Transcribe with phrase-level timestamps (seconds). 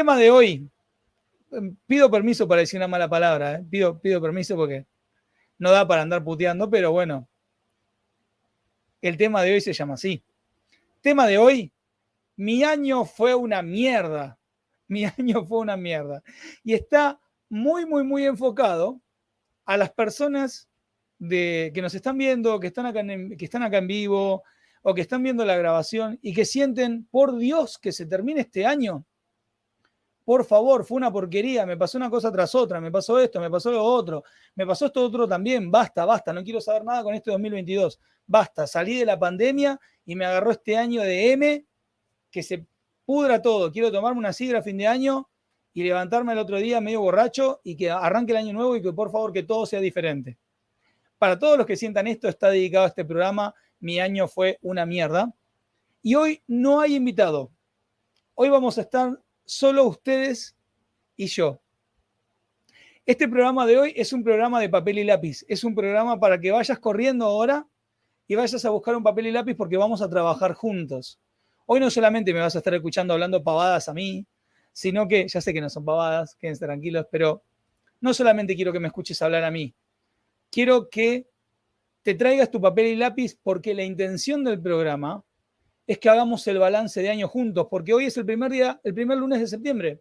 [0.00, 0.66] Tema de hoy.
[1.86, 3.56] Pido permiso para decir una mala palabra.
[3.56, 3.66] ¿eh?
[3.68, 4.86] Pido, pido permiso porque
[5.58, 7.28] no da para andar puteando, pero bueno.
[9.02, 10.24] El tema de hoy se llama así.
[11.02, 11.70] Tema de hoy.
[12.36, 14.38] Mi año fue una mierda.
[14.88, 16.22] Mi año fue una mierda.
[16.64, 17.20] Y está
[17.50, 19.02] muy, muy, muy enfocado
[19.66, 20.70] a las personas
[21.18, 24.44] de, que nos están viendo, que están, acá que están acá en vivo
[24.80, 28.64] o que están viendo la grabación y que sienten, por Dios, que se termine este
[28.64, 29.04] año
[30.30, 33.50] por favor, fue una porquería, me pasó una cosa tras otra, me pasó esto, me
[33.50, 34.22] pasó lo otro,
[34.54, 38.64] me pasó esto otro también, basta, basta, no quiero saber nada con este 2022, basta,
[38.68, 41.66] salí de la pandemia y me agarró este año de M,
[42.30, 42.64] que se
[43.04, 45.28] pudra todo, quiero tomarme una sidra a fin de año
[45.74, 48.92] y levantarme el otro día medio borracho y que arranque el año nuevo y que
[48.92, 50.38] por favor que todo sea diferente.
[51.18, 54.86] Para todos los que sientan esto, está dedicado a este programa, mi año fue una
[54.86, 55.34] mierda.
[56.02, 57.50] Y hoy no hay invitado.
[58.36, 59.18] Hoy vamos a estar
[59.50, 60.54] solo ustedes
[61.16, 61.60] y yo.
[63.04, 65.44] Este programa de hoy es un programa de papel y lápiz.
[65.48, 67.66] Es un programa para que vayas corriendo ahora
[68.28, 71.18] y vayas a buscar un papel y lápiz porque vamos a trabajar juntos.
[71.66, 74.24] Hoy no solamente me vas a estar escuchando hablando pavadas a mí,
[74.72, 77.42] sino que, ya sé que no son pavadas, quédense tranquilos, pero
[78.00, 79.74] no solamente quiero que me escuches hablar a mí,
[80.48, 81.26] quiero que
[82.02, 85.24] te traigas tu papel y lápiz porque la intención del programa
[85.90, 88.94] es que hagamos el balance de año juntos, porque hoy es el primer día, el
[88.94, 90.00] primer lunes de septiembre.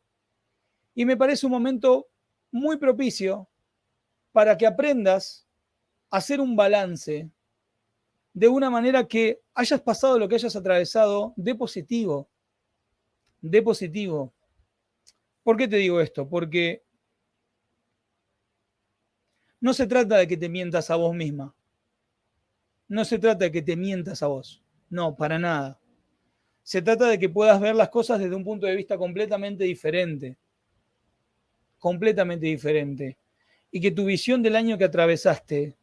[0.93, 2.05] Y me parece un momento
[2.51, 3.49] muy propicio
[4.31, 5.47] para que aprendas
[6.11, 7.27] a hacer un balance
[8.33, 12.29] de una manera que hayas pasado lo que hayas atravesado de positivo.
[13.41, 14.31] De positivo.
[15.41, 16.29] ¿Por qué te digo esto?
[16.29, 16.83] Porque
[19.59, 21.55] no se trata de que te mientas a vos misma.
[22.88, 24.63] No se trata de que te mientas a vos.
[24.89, 25.79] No, para nada.
[26.63, 30.38] Se trata de que puedas ver las cosas desde un punto de vista completamente diferente.
[31.77, 33.17] Completamente diferente.
[33.72, 35.75] Y que tu visión del año que atravesaste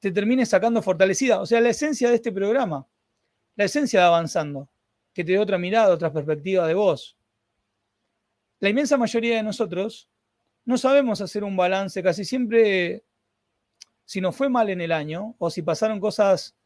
[0.00, 1.40] te termine sacando fortalecida.
[1.40, 2.86] O sea, la esencia de este programa,
[3.56, 4.68] la esencia de avanzando,
[5.12, 7.16] que te dé otra mirada, otra perspectiva de vos.
[8.60, 10.08] La inmensa mayoría de nosotros
[10.64, 13.04] no sabemos hacer un balance, casi siempre,
[14.04, 16.56] si nos fue mal en el año o si pasaron cosas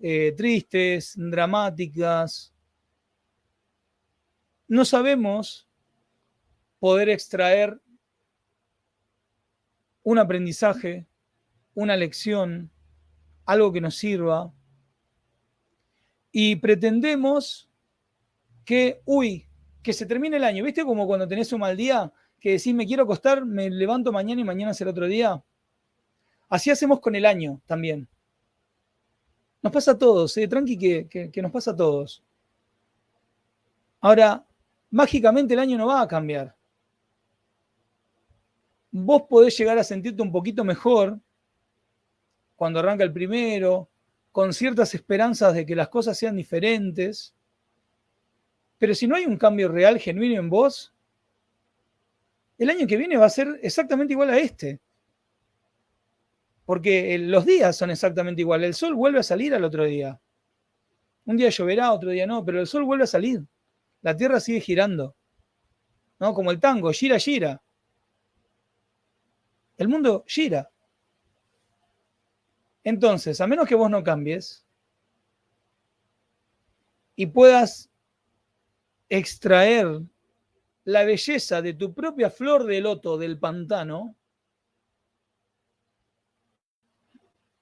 [0.00, 2.54] eh, tristes, dramáticas.
[4.66, 5.68] No sabemos
[6.78, 7.80] poder extraer
[10.02, 11.06] un aprendizaje,
[11.74, 12.70] una lección,
[13.44, 14.52] algo que nos sirva.
[16.32, 17.68] Y pretendemos
[18.64, 19.46] que, uy,
[19.82, 20.64] que se termine el año.
[20.64, 24.40] ¿Viste como cuando tenés un mal día que decís, me quiero acostar, me levanto mañana
[24.40, 25.42] y mañana será otro día?
[26.48, 28.08] Así hacemos con el año también.
[29.62, 32.22] Nos pasa a todos, tranqui que, que nos pasa a todos.
[34.00, 34.44] Ahora,
[34.90, 36.56] mágicamente el año no va a cambiar.
[38.90, 41.18] Vos podés llegar a sentirte un poquito mejor
[42.56, 43.88] cuando arranca el primero,
[44.32, 47.34] con ciertas esperanzas de que las cosas sean diferentes.
[48.78, 50.92] Pero si no hay un cambio real, genuino en vos,
[52.58, 54.80] el año que viene va a ser exactamente igual a este
[56.70, 58.68] porque los días son exactamente iguales.
[58.68, 60.20] El sol vuelve a salir al otro día.
[61.24, 63.44] Un día lloverá, otro día no, pero el sol vuelve a salir.
[64.02, 65.16] La tierra sigue girando.
[66.20, 66.32] ¿No?
[66.32, 67.60] Como el tango, gira, gira.
[69.78, 70.70] El mundo gira.
[72.84, 74.64] Entonces, a menos que vos no cambies
[77.16, 77.90] y puedas
[79.08, 80.02] extraer
[80.84, 84.14] la belleza de tu propia flor de loto del pantano,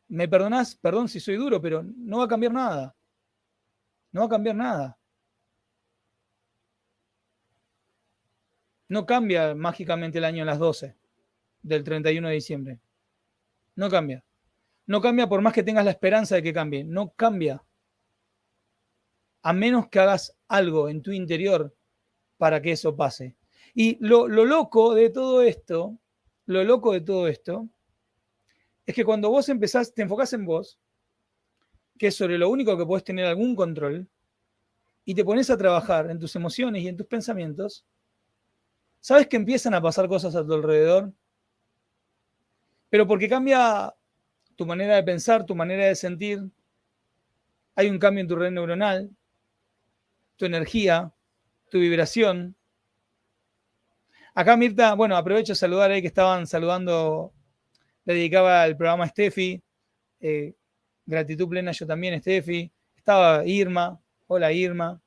[0.09, 2.97] me perdonás, perdón si soy duro, pero no va a cambiar nada.
[4.11, 4.99] No va a cambiar nada.
[8.89, 10.97] No cambia mágicamente el año a las 12
[11.63, 12.81] del 31 de diciembre.
[13.75, 14.25] No cambia.
[14.87, 16.85] No cambia por más que tengas la esperanza de que cambie.
[16.85, 17.63] No cambia.
[19.43, 21.75] A menos que hagas algo en tu interior
[22.39, 23.37] para que eso pase.
[23.75, 25.99] Y lo, lo loco de todo esto,
[26.47, 27.69] lo loco de todo esto,
[28.89, 30.79] es que cuando vos empezás, te enfocás en vos,
[31.99, 34.09] que es sobre lo único que podés tener algún control,
[35.05, 37.87] y te pones a trabajar en tus emociones y en tus pensamientos,
[39.01, 41.13] ¿Sabes que empiezan a pasar cosas a tu alrededor?
[42.91, 43.95] Pero porque cambia
[44.57, 46.41] tu manera de pensar, tu manera de sentir,
[47.77, 49.11] hay un cambio en tu red neuronal,
[50.37, 51.13] tu energía,
[51.71, 52.57] tu vibración.
[54.35, 57.33] Acá Mirta, bueno, aprovecho de saludar ahí que estaban saludando,
[58.15, 59.63] dedicaba el programa Steffi,
[60.21, 60.55] eh,
[61.05, 65.01] gratitud plena yo también, Steffi, estaba Irma, hola Irma,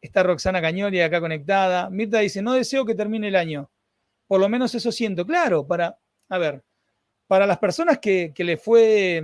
[0.00, 1.88] está Roxana Cañoli acá conectada.
[1.90, 3.70] Mirta dice, no deseo que termine el año,
[4.26, 5.26] por lo menos eso siento.
[5.26, 6.64] Claro, para, a ver,
[7.26, 9.22] para las personas que, le fue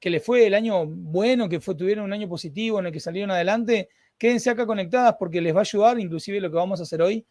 [0.00, 3.00] que le fue el año bueno, que fue, tuvieron un año positivo en el que
[3.00, 6.82] salieron adelante, quédense acá conectadas porque les va a ayudar, inclusive lo que vamos a
[6.84, 7.26] hacer hoy,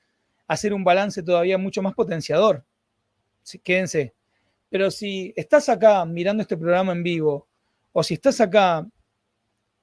[0.47, 2.65] a hacer un balance todavía mucho más potenciador.
[3.63, 4.16] quédense.
[4.69, 7.47] Pero si estás acá mirando este programa en vivo,
[7.93, 8.87] o si estás acá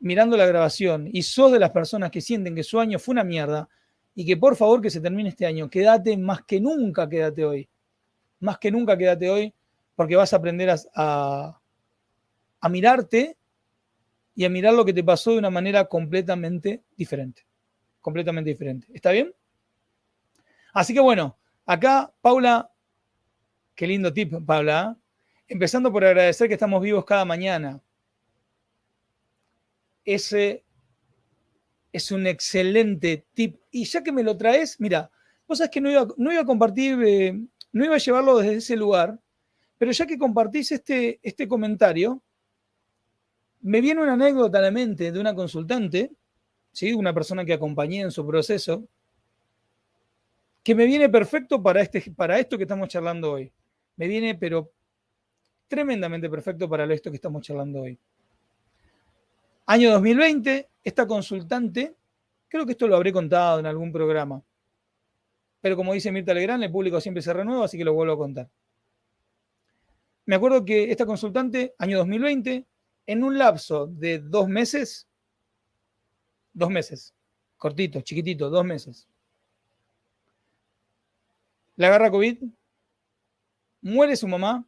[0.01, 3.25] mirando la grabación y sos de las personas que sienten que su año fue una
[3.25, 3.69] mierda
[4.15, 7.69] y que por favor que se termine este año, quédate más que nunca, quédate hoy.
[8.41, 9.55] Más que nunca, quédate hoy
[9.97, 11.61] porque vas a aprender a,
[12.71, 13.37] mirarte
[14.35, 17.47] y a mirar lo que te pasó de una manera completamente diferente.
[18.01, 18.87] Completamente diferente.
[18.93, 19.33] ¿Está bien?
[20.73, 22.71] Así que bueno, acá Paula,
[23.75, 24.97] qué lindo tip, Paula.
[24.97, 25.01] ¿eh?
[25.49, 27.81] Empezando por agradecer que estamos vivos cada mañana.
[30.05, 30.65] Ese
[31.93, 33.61] es un excelente tip.
[33.71, 35.11] Y ya que me lo traes, mira,
[35.47, 37.41] vos sabés que no iba, no iba a compartir, eh,
[37.73, 39.19] no iba a llevarlo desde ese lugar,
[39.79, 42.23] pero ya que compartís este, este comentario,
[43.61, 46.11] me viene una anécdota a la mente de una consultante,
[46.73, 46.93] ¿sí?
[46.93, 48.87] una persona que acompañé en su proceso,
[50.63, 53.53] que me viene perfecto para, este, para esto que estamos charlando hoy.
[53.97, 54.73] Me viene, pero
[55.69, 57.99] tremendamente perfecto para esto que estamos charlando hoy.
[59.67, 61.95] Año 2020, esta consultante,
[62.49, 64.43] creo que esto lo habré contado en algún programa,
[65.61, 68.19] pero como dice Mirta Legrand, el público siempre se renueva, así que lo vuelvo a
[68.19, 68.51] contar.
[70.27, 72.67] Me acuerdo que esta consultante, año 2020,
[73.07, 75.07] en un lapso de dos meses,
[76.53, 77.15] dos meses,
[77.57, 79.09] cortito, chiquitito, dos meses,
[81.77, 82.45] la agarra COVID,
[83.85, 84.67] muere su mamá,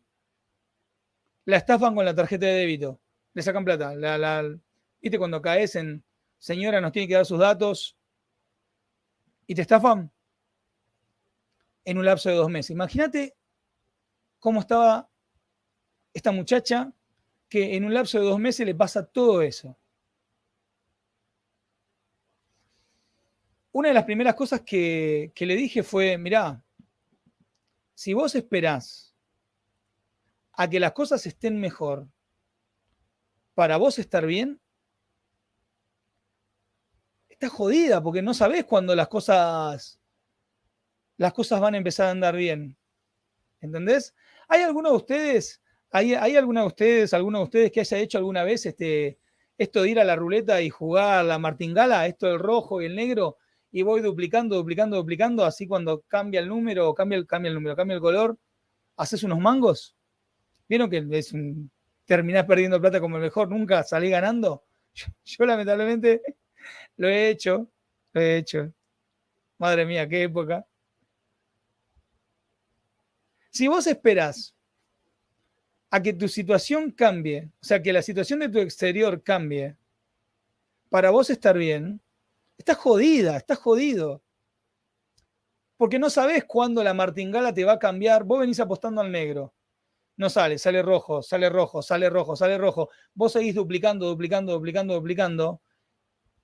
[1.46, 3.00] la estafan con la tarjeta de débito,
[3.32, 3.94] le sacan plata.
[3.94, 4.42] La,
[5.00, 6.04] ¿Viste cuando caes en
[6.38, 7.96] señora nos tiene que dar sus datos
[9.46, 10.10] y te estafan?
[11.84, 12.70] En un lapso de dos meses.
[12.70, 13.34] Imagínate
[14.40, 15.08] cómo estaba
[16.12, 16.92] esta muchacha
[17.48, 19.76] que en un lapso de dos meses le pasa todo eso.
[23.70, 26.64] Una de las primeras cosas que, le dije fue, mirá,
[27.94, 29.05] si vos esperás
[30.56, 32.08] a que las cosas estén mejor
[33.54, 34.60] para vos estar bien,
[37.28, 40.00] estás jodida porque no sabés cuándo las cosas,
[41.16, 42.76] las cosas van a empezar a andar bien.
[43.60, 44.14] ¿Entendés?
[44.48, 48.44] ¿Hay alguno de ustedes ¿Hay, alguna de ustedes, alguno de ustedes que haya hecho alguna
[48.44, 49.18] vez este,
[49.56, 52.94] esto de ir a la ruleta y jugar la martingala, esto del rojo y el
[52.94, 53.38] negro,
[53.70, 57.76] y voy duplicando, duplicando, duplicando, así cuando cambia el número, cambia el, cambia el número,
[57.76, 58.38] cambia el color,
[58.96, 59.95] haces unos mangos?
[60.68, 61.32] ¿Vieron que es
[62.04, 64.64] terminás perdiendo plata como el mejor, nunca salí ganando?
[65.24, 66.22] Yo, lamentablemente
[66.96, 67.68] lo he hecho,
[68.12, 68.72] lo he hecho.
[69.58, 70.66] Madre mía, qué época.
[73.50, 74.54] Si vos esperás
[75.90, 79.76] a que tu situación cambie, o sea, que la situación de tu exterior cambie,
[80.90, 82.00] para vos estar bien,
[82.58, 84.22] estás jodida, estás jodido.
[85.76, 88.24] Porque no sabes cuándo la martingala te va a cambiar.
[88.24, 89.52] Vos venís apostando al negro.
[90.16, 92.88] No sale, sale rojo, sale rojo, sale rojo, sale rojo.
[93.14, 95.60] Vos seguís duplicando, duplicando, duplicando, duplicando.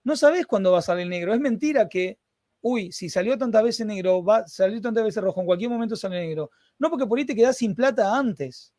[0.05, 1.33] No sabés cuándo va a salir negro.
[1.33, 2.19] Es mentira que,
[2.61, 6.21] uy, si salió tantas veces negro, va, salió tantas veces rojo, en cualquier momento sale
[6.21, 6.50] negro.
[6.79, 8.75] No, porque por ahí te quedás sin plata antes.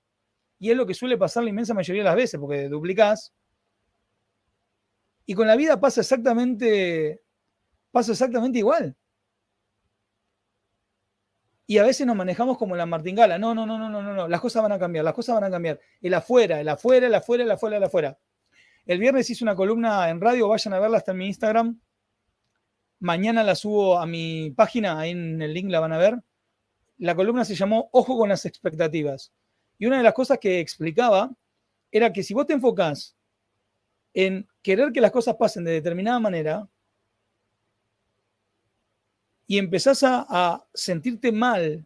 [0.59, 3.33] Y es lo que suele pasar la inmensa mayoría de las veces, porque duplicás.
[5.25, 7.21] Y con la vida pasa exactamente,
[7.91, 8.95] pasa exactamente igual.
[11.65, 13.37] Y a veces nos manejamos como la martingala.
[13.37, 14.27] No, no, no, no, no, no, no.
[14.27, 15.79] Las cosas van a cambiar, las cosas van a cambiar.
[16.01, 18.19] El afuera, el afuera, el afuera, el afuera, el afuera.
[18.85, 21.79] El viernes hice una columna en radio, vayan a verla hasta en mi Instagram.
[22.99, 26.21] Mañana la subo a mi página, ahí en el link la van a ver.
[26.97, 29.33] La columna se llamó Ojo con las expectativas.
[29.77, 31.31] Y una de las cosas que explicaba
[31.91, 33.15] era que si vos te enfocás
[34.13, 36.67] en querer que las cosas pasen de determinada manera
[39.47, 41.85] y empezás a, sentirte mal,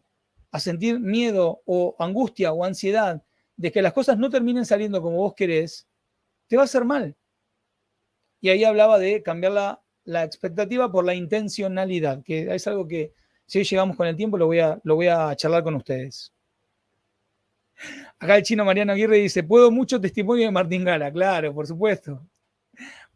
[0.50, 3.22] a sentir miedo o angustia o ansiedad
[3.56, 5.86] de que las cosas no terminen saliendo como vos querés,
[6.46, 7.16] te va a hacer mal.
[8.40, 9.52] Y ahí hablaba de cambiar
[10.04, 13.12] la, expectativa por la intencionalidad, que es algo que
[13.46, 16.32] Si hoy llegamos con el tiempo, lo voy a, lo voy a charlar con ustedes.
[18.18, 21.12] Acá el chino Mariano Aguirre dice, puedo mucho testimonio de Martín Gala.
[21.12, 22.26] Claro, por supuesto.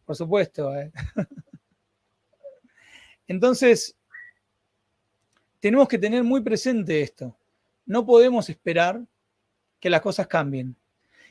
[0.05, 0.75] Por supuesto.
[0.75, 0.91] Eh.
[3.27, 3.95] Entonces,
[5.63, 7.37] tenemos que tener muy presente esto.
[7.85, 9.01] No podemos esperar
[9.79, 10.75] que las cosas cambien.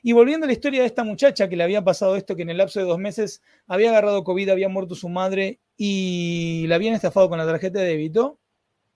[0.02, 2.48] Y volviendo a la historia de esta muchacha que le había pasado esto, que en
[2.48, 6.94] el lapso de dos meses había agarrado COVID, había muerto su madre y la habían
[6.94, 8.38] estafado con la tarjeta de débito,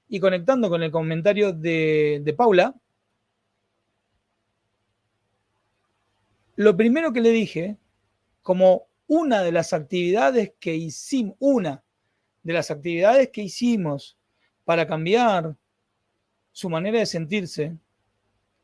[0.08, 2.74] y conectando con el comentario de, de Paula,
[6.54, 7.76] lo primero que le dije,
[8.40, 11.84] como una de las actividades que hicimos, una
[12.42, 14.16] de las actividades que hicimos
[14.66, 15.56] para cambiar
[16.50, 17.76] su manera de sentirse,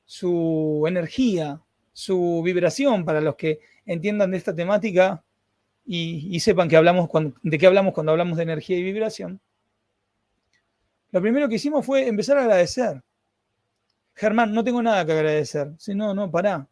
[0.05, 5.23] su energía, su vibración, para los que entiendan de esta temática
[5.87, 7.09] y, sepan hablamos
[7.43, 9.41] de qué hablamos cuando hablamos de energía y vibración.
[11.13, 13.01] Lo primero que hicimos fue empezar a agradecer.
[14.15, 15.73] Germán, no tengo nada que agradecer.
[15.79, 16.67] Si no, no, pará.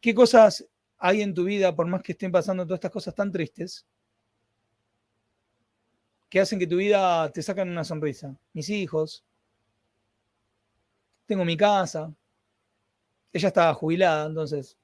[0.00, 0.64] ¿Qué cosas
[0.98, 3.84] hay en tu vida, por más que estén pasando todas estas cosas tan tristes,
[6.32, 8.34] que hacen que tu vida te sacan una sonrisa?
[8.54, 9.22] Mis hijos,
[11.26, 12.10] tengo mi casa,
[13.34, 14.78] ella estaba jubilada, entonces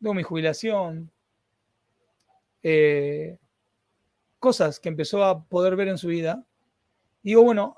[0.00, 1.10] tengo mi jubilación,
[2.62, 3.36] eh,
[4.38, 6.42] cosas que empezó a poder ver en su vida.
[7.22, 7.76] digo, bueno,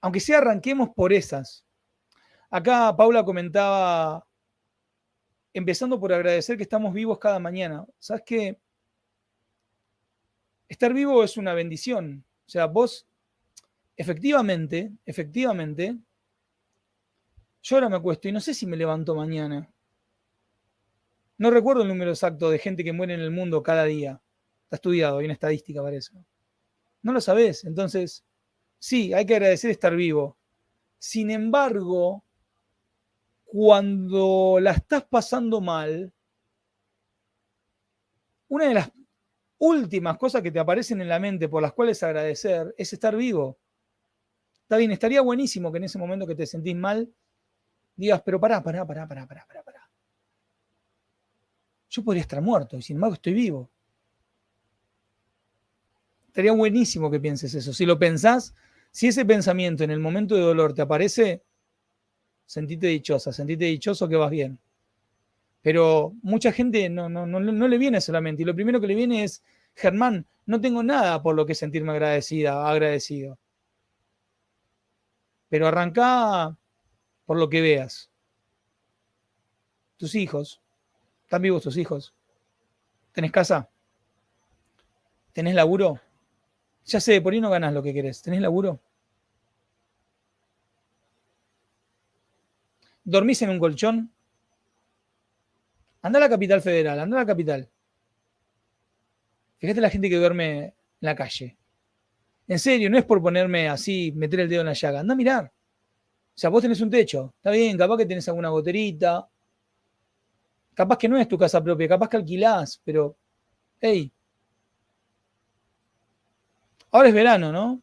[0.00, 1.64] aunque sea arranquemos por esas.
[2.50, 4.26] Acá Paula comentaba
[5.54, 7.86] empezando por agradecer que estamos vivos cada mañana.
[8.00, 8.58] ¿Sabes qué?
[10.68, 12.24] Estar vivo es una bendición.
[12.46, 13.06] O sea, vos,
[13.96, 15.96] efectivamente, efectivamente,
[17.62, 19.70] yo ahora me acuesto y no sé si me levanto mañana.
[21.38, 24.20] No recuerdo el número exacto de gente que muere en el mundo cada día.
[24.64, 26.12] Está estudiado, hay una estadística para eso.
[27.02, 27.64] No lo sabés.
[27.64, 28.24] Entonces,
[28.78, 30.36] sí, hay que agradecer estar vivo.
[30.98, 32.24] Sin embargo,
[33.44, 36.12] cuando la estás pasando mal,
[38.48, 38.90] una de las
[39.58, 43.58] últimas cosas que te aparecen en la mente por las cuales agradecer es estar vivo.
[44.62, 47.12] Está bien, estaría buenísimo que en ese momento que te sentís mal
[47.96, 49.90] digas, pero pará, pará, pará, pará, pará, pará, pará.
[51.90, 53.70] Yo podría estar muerto y sin embargo estoy vivo.
[56.28, 57.72] Estaría buenísimo que pienses eso.
[57.72, 58.54] Si lo pensás,
[58.92, 61.42] si ese pensamiento en el momento de dolor te aparece,
[62.46, 64.60] sentite dichosa, sentite dichoso que vas bien.
[65.62, 68.42] Pero mucha gente no, no, no, no le viene solamente.
[68.42, 69.42] Y lo primero que le viene es,
[69.74, 73.38] Germán, no tengo nada por lo que sentirme agradecida, agradecido.
[75.48, 76.56] Pero arranca
[77.26, 78.10] por lo que veas.
[79.96, 80.60] Tus hijos,
[81.24, 82.14] ¿están vivos tus hijos?
[83.12, 83.68] ¿Tenés casa?
[85.32, 86.00] ¿Tenés laburo?
[86.86, 88.22] Ya sé, por ahí no ganas lo que querés.
[88.22, 88.80] ¿Tenés laburo?
[93.08, 94.12] dormís en un colchón,
[96.02, 97.68] anda a la capital federal, anda a la capital.
[99.58, 101.56] Fíjate la gente que duerme en la calle.
[102.46, 105.00] En serio, no es por ponerme así, meter el dedo en la llaga.
[105.00, 105.52] Anda a mirar.
[106.38, 107.34] O sea, vos tenés un techo.
[107.36, 109.28] Está bien, capaz que tenés alguna goterita.
[110.74, 113.16] Capaz que no es tu casa propia, capaz que alquilás, pero,
[113.80, 114.12] hey.
[116.92, 117.82] Ahora es verano, ¿no?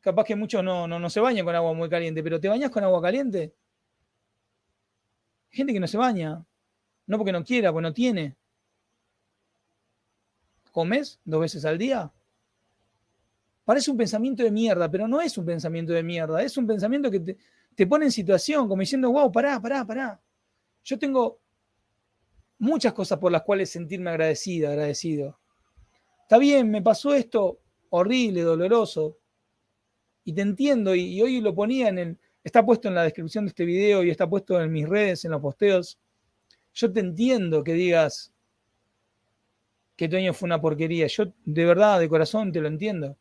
[0.00, 2.70] Capaz que muchos no, no, no se bañan con agua muy caliente, pero ¿te bañas
[2.70, 3.52] con agua caliente?
[5.50, 6.42] Gente que no se baña.
[7.08, 8.36] No porque no quiera, porque no tiene.
[10.70, 12.12] ¿Comes dos veces al día?
[13.64, 16.40] Parece un pensamiento de mierda, pero no es un pensamiento de mierda.
[16.40, 17.36] Es un pensamiento que
[17.74, 20.20] te, pone en situación, como diciendo, wow, pará, pará, pará.
[20.84, 21.40] Yo tengo
[22.58, 25.40] muchas cosas por las cuales sentirme agradecida, agradecido.
[26.22, 27.58] Está bien, me pasó esto
[27.90, 29.18] horrible, doloroso.
[30.22, 33.50] Y te entiendo, y hoy lo ponía en el, Está puesto en la descripción de
[33.50, 35.98] este video y está puesto en mis redes, en los posteos.
[36.78, 38.32] Yo te entiendo que digas
[39.96, 41.08] que tu año fue una porquería.
[41.08, 43.16] Yo de verdad, de corazón, te lo entiendo.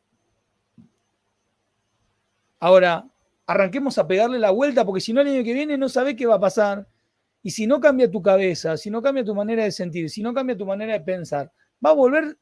[2.60, 3.10] Ahora,
[3.48, 6.28] arranquemos a pegarle la vuelta porque si no el año que viene no sabes qué
[6.28, 6.88] va a pasar.
[7.42, 10.36] Y si no cambia tu cabeza, si no cambia tu manera de sentir, si no
[10.36, 11.52] cambia tu manera de pensar,
[11.84, 12.38] va a volver,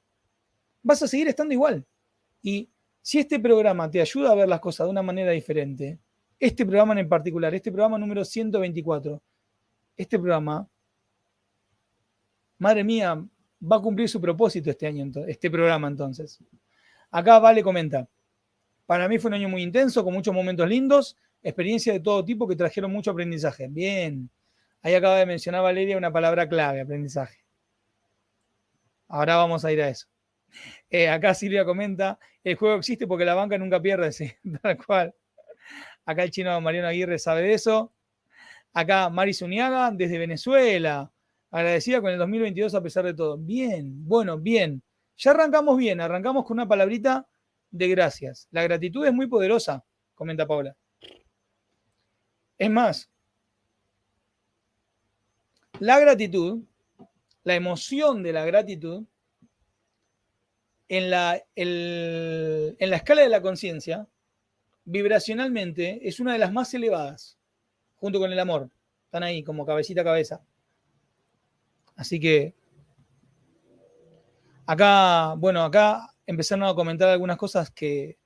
[0.83, 1.85] vas a seguir estando igual.
[2.41, 2.69] Y
[3.01, 5.97] si este programa te ayuda a ver las cosas de una manera diferente,
[6.37, 9.21] este programa en particular, este programa número 124,
[9.95, 10.67] este programa,
[12.65, 13.23] madre mía,
[13.61, 16.39] va a cumplir su propósito este año, este programa entonces.
[17.11, 18.07] Acá Vale comenta,
[18.87, 22.47] para mí fue un año muy intenso, con muchos momentos lindos, experiencias de todo tipo
[22.47, 23.67] que trajeron mucho aprendizaje.
[23.67, 24.31] Bien,
[24.81, 27.37] ahí acaba de mencionar Valeria una palabra clave, aprendizaje.
[29.09, 30.07] Ahora vamos a ir a eso.
[30.89, 34.09] Eh, acá Silvia comenta, el juego existe porque la banca nunca pierde,
[34.63, 35.13] tal cual.
[36.03, 37.93] Acá el chino Mariano Aguirre sabe de eso.
[38.73, 41.11] Acá Mari Zuniaga desde Venezuela.
[41.51, 43.37] Agradecida con el 2022 a pesar de todo.
[43.37, 44.83] Bien, bueno, bien.
[45.17, 47.27] Ya arrancamos bien, arrancamos con una palabrita
[47.71, 48.47] de gracias.
[48.51, 49.83] La gratitud es muy poderosa,
[50.13, 50.75] comenta Paula.
[52.57, 53.09] Es más,
[55.79, 56.63] la gratitud,
[57.43, 59.03] la emoción de la gratitud,
[60.87, 64.07] en la, en la escala de la conciencia,
[64.85, 67.37] vibracionalmente es una de las más elevadas,
[67.95, 68.69] junto con el amor.
[69.05, 70.41] Están ahí como cabecita a cabeza.
[71.95, 72.55] Así que
[74.65, 78.17] acá, bueno, acá empezaron a comentar algunas cosas que,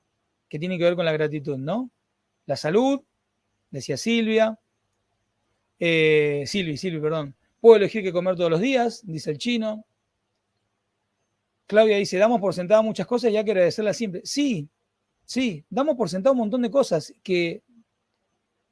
[0.47, 1.91] que tienen que ver con la gratitud, ¿no?
[2.45, 3.01] La salud,
[3.69, 4.59] decía Silvia.
[5.79, 7.35] Eh, Silvi, Silvi, perdón.
[7.61, 9.85] Puedo elegir qué comer todos los días, dice el chino.
[11.67, 14.21] Claudia dice, damos por sentado muchas cosas y hay que agradecerlas siempre.
[14.23, 14.69] Sí,
[15.25, 17.63] sí, damos por sentado un montón de cosas que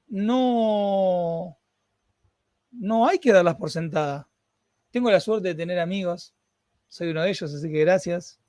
[0.08, 1.58] no,
[2.72, 4.27] no hay que darlas por sentadas.
[4.98, 6.34] Tengo la suerte de tener amigos,
[6.88, 8.40] soy uno de ellos, así que gracias.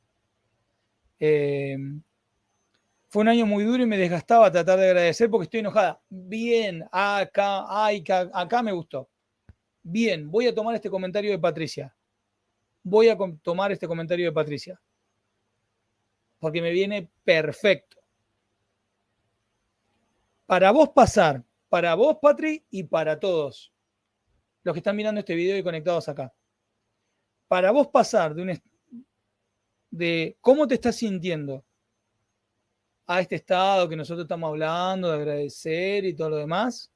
[1.20, 1.76] Eh,
[3.10, 6.00] fue un año muy duro y me desgastaba tratar de agradecer porque estoy enojada.
[6.08, 8.02] Bien, acá, ay,
[8.32, 9.10] acá me gustó.
[9.82, 11.94] Bien, voy a tomar este comentario de Patricia.
[12.82, 14.80] Voy a tomar este comentario de Patricia.
[16.38, 17.98] Porque me viene perfecto.
[20.46, 23.70] Para vos pasar, para vos, Patri, y para todos
[24.68, 26.30] los que están mirando este video y conectados acá.
[27.48, 28.62] Para vos pasar de un
[29.90, 31.64] de cómo te estás sintiendo
[33.06, 36.92] a este estado que nosotros estamos hablando, de agradecer y todo lo demás.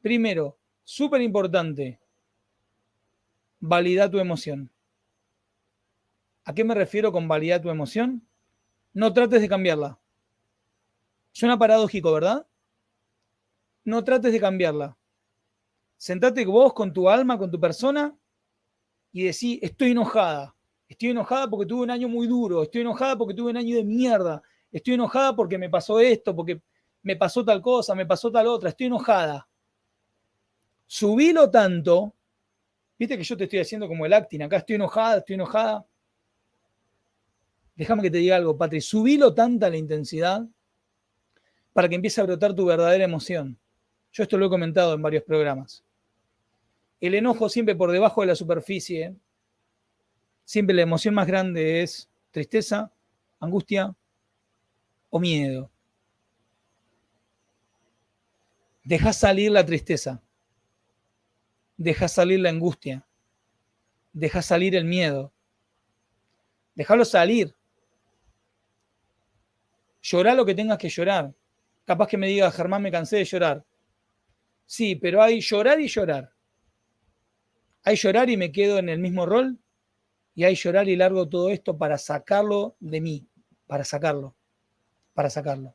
[0.00, 2.00] Primero, súper importante,
[3.60, 4.70] valida tu emoción.
[6.44, 8.26] ¿A qué me refiero con validar tu emoción?
[8.94, 9.98] No trates de cambiarla.
[11.32, 12.46] Suena paradójico, ¿verdad?
[13.84, 14.96] No trates de cambiarla.
[15.98, 18.16] Sentate vos con tu alma, con tu persona
[19.18, 20.54] y decís, estoy enojada.
[20.88, 22.62] Estoy enojada porque tuve un año muy duro.
[22.62, 26.60] Estoy enojada porque tuve un año de mierda estoy enojada porque me pasó esto, porque
[27.02, 29.48] me pasó tal cosa, me pasó tal otra, estoy enojada.
[30.86, 32.14] Subilo tanto,
[32.98, 35.86] viste que yo te estoy haciendo como el acting, acá estoy enojada, estoy enojada.
[37.76, 40.44] Déjame que te diga algo, Patri, subilo tanta la intensidad
[41.72, 43.58] para que empiece a brotar tu verdadera emoción.
[44.10, 45.84] Yo esto lo he comentado en varios programas.
[47.00, 49.14] El enojo siempre por debajo de la superficie,
[50.44, 52.92] siempre la emoción más grande es tristeza,
[53.38, 53.94] angustia,
[55.10, 55.70] o miedo.
[58.84, 60.22] Deja salir la tristeza.
[61.76, 63.06] Deja salir la angustia.
[64.12, 65.32] Deja salir el miedo.
[66.74, 67.54] Déjalo salir.
[70.02, 71.34] Llorar lo que tengas que llorar.
[71.84, 73.64] Capaz que me diga, Germán, me cansé de llorar.
[74.66, 76.32] Sí, pero hay llorar y llorar.
[77.84, 79.58] Hay llorar y me quedo en el mismo rol.
[80.34, 83.28] Y hay llorar y largo todo esto para sacarlo de mí.
[83.66, 84.36] Para sacarlo
[85.18, 85.74] para sacarlo.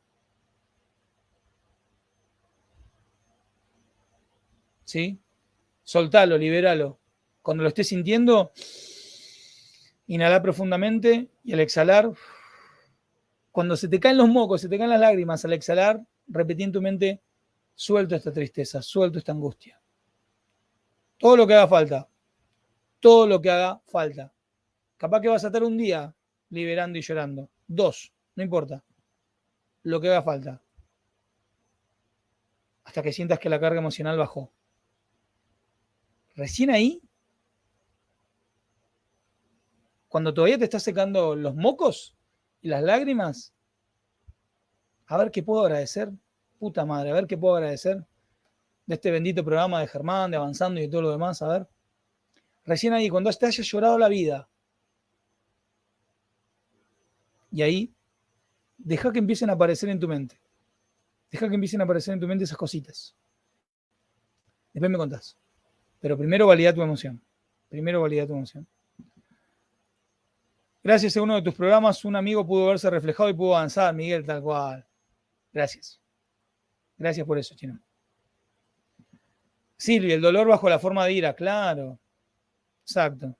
[4.84, 5.20] ¿Sí?
[5.82, 6.98] Soltalo, liberalo.
[7.42, 8.52] Cuando lo estés sintiendo,
[10.06, 12.10] inhala profundamente y al exhalar,
[13.52, 16.72] cuando se te caen los mocos, se te caen las lágrimas, al exhalar, repetí en
[16.72, 17.20] tu mente,
[17.74, 19.78] suelto esta tristeza, suelto esta angustia.
[21.18, 22.08] Todo lo que haga falta,
[23.00, 24.32] todo lo que haga falta.
[24.96, 26.14] Capaz que vas a estar un día
[26.50, 27.50] liberando y llorando.
[27.66, 28.82] Dos, no importa
[29.84, 30.62] lo que haga falta.
[32.84, 34.52] Hasta que sientas que la carga emocional bajó.
[36.34, 37.00] Recién ahí,
[40.08, 42.16] cuando todavía te estás secando los mocos
[42.60, 43.52] y las lágrimas,
[45.06, 46.10] a ver qué puedo agradecer.
[46.58, 48.04] Puta madre, a ver qué puedo agradecer
[48.86, 51.40] de este bendito programa de Germán, de Avanzando y todo lo demás.
[51.42, 51.68] A ver.
[52.64, 54.48] Recién ahí, cuando te hayas llorado la vida.
[57.50, 57.94] Y ahí
[58.78, 60.40] deja que empiecen a aparecer en tu mente.
[61.30, 63.14] Deja que empiecen a aparecer en tu mente esas cositas.
[64.72, 65.36] Después me contás.
[66.00, 67.20] Pero primero valida tu emoción.
[67.68, 68.66] Primero valida tu emoción.
[70.82, 74.24] Gracias a uno de tus programas, un amigo pudo verse reflejado y pudo avanzar, Miguel,
[74.24, 74.86] tal cual.
[75.52, 75.98] Gracias.
[76.98, 77.80] Gracias por eso, Chino.
[79.84, 81.98] Silvia, el dolor bajo la forma de ira, claro.
[82.86, 83.36] Exacto.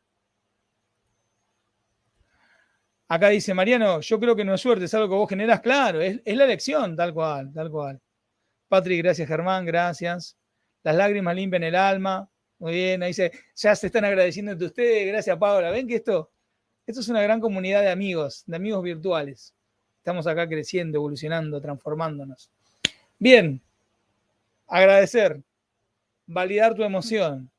[3.09, 6.03] Acá dice Mariano, yo creo que no es suerte, es algo que vos generás, claro,
[6.03, 7.99] es, la elección, tal cual, tal cual.
[8.69, 10.37] Patrick, gracias Germán, gracias.
[10.83, 12.29] Las lágrimas limpian el alma.
[12.59, 15.71] Muy bien, ahí dice, ya se están agradeciendo entre ustedes, gracias Paola.
[15.71, 16.31] ¿Ven que esto,
[16.87, 19.55] Esto es una gran comunidad de amigos, de amigos virtuales.
[19.97, 22.51] Estamos acá creciendo, evolucionando, transformándonos.
[23.19, 23.63] Bien,
[24.69, 25.41] agradecer,
[26.27, 27.51] validar tu emoción.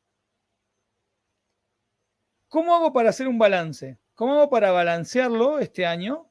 [2.49, 3.97] ¿Cómo hago para hacer un balance?
[4.13, 6.30] ¿Cómo hago para balancearlo este año?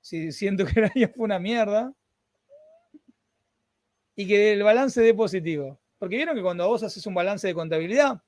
[0.00, 1.92] Si siento que el año fue una mierda.
[4.14, 5.80] Y que el balance dé positivo.
[5.98, 8.20] Porque vieron que cuando vos haces un balance de contabilidad,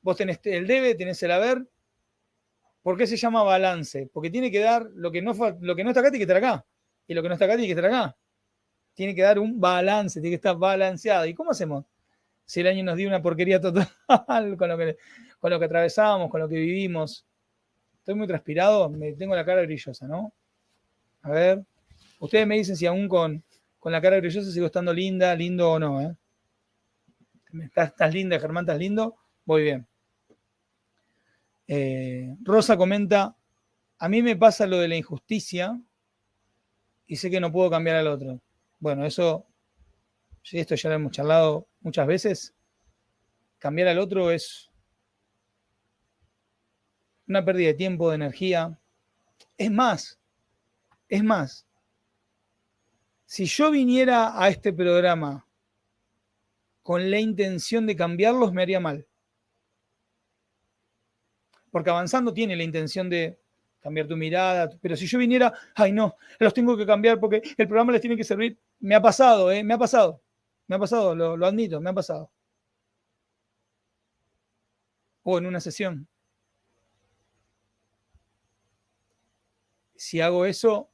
[0.00, 1.68] vos tenés el debe, tenés el haber.
[2.82, 4.08] ¿Por qué se llama balance?
[4.12, 6.38] Porque tiene que dar lo que no, lo que no está acá, tiene que estar
[6.38, 6.66] acá.
[7.06, 8.16] Y lo que no está acá, tiene que estar acá.
[8.94, 11.26] Tiene que dar un balance, tiene que estar balanceado.
[11.26, 11.84] ¿Y cómo hacemos?
[12.44, 13.88] Si el año nos dio una porquería total
[14.58, 14.96] con lo que,
[15.38, 17.24] con lo que atravesamos, con lo que vivimos.
[17.98, 20.32] Estoy muy transpirado, me tengo la cara brillosa, ¿no?
[21.22, 21.64] A ver.
[22.18, 23.42] Ustedes me dicen si aún con,
[23.78, 26.16] con la cara brillosa sigo estando linda, lindo o no, ¿eh?
[27.74, 28.64] ¿Estás, linda, Germán?
[28.64, 29.16] ¿Estás lindo?
[29.44, 29.86] Muy bien.
[31.66, 33.36] Eh, Rosa comenta,
[33.98, 35.78] a mí me pasa lo de la injusticia
[37.06, 38.40] y sé que no puedo cambiar al otro.
[38.78, 39.46] Bueno, eso,
[40.50, 42.54] esto ya lo hemos charlado muchas veces.
[43.58, 44.70] Cambiar al otro es
[47.28, 48.78] una pérdida de tiempo, de energía.
[49.56, 50.18] Es más,
[51.08, 51.66] es más,
[53.32, 55.46] si yo viniera a este programa
[56.82, 59.06] con la intención de cambiarlos, me haría mal.
[61.70, 63.38] Porque avanzando tiene la intención de
[63.80, 67.66] cambiar tu mirada, pero si yo viniera, ay no, los tengo que cambiar porque el
[67.66, 69.64] programa les tiene que servir, me ha pasado, ¿eh?
[69.64, 70.20] me ha pasado,
[70.66, 72.30] me ha pasado, lo, lo admito, me ha pasado.
[75.24, 76.08] O en una sesión.
[79.96, 80.90] Si hago eso,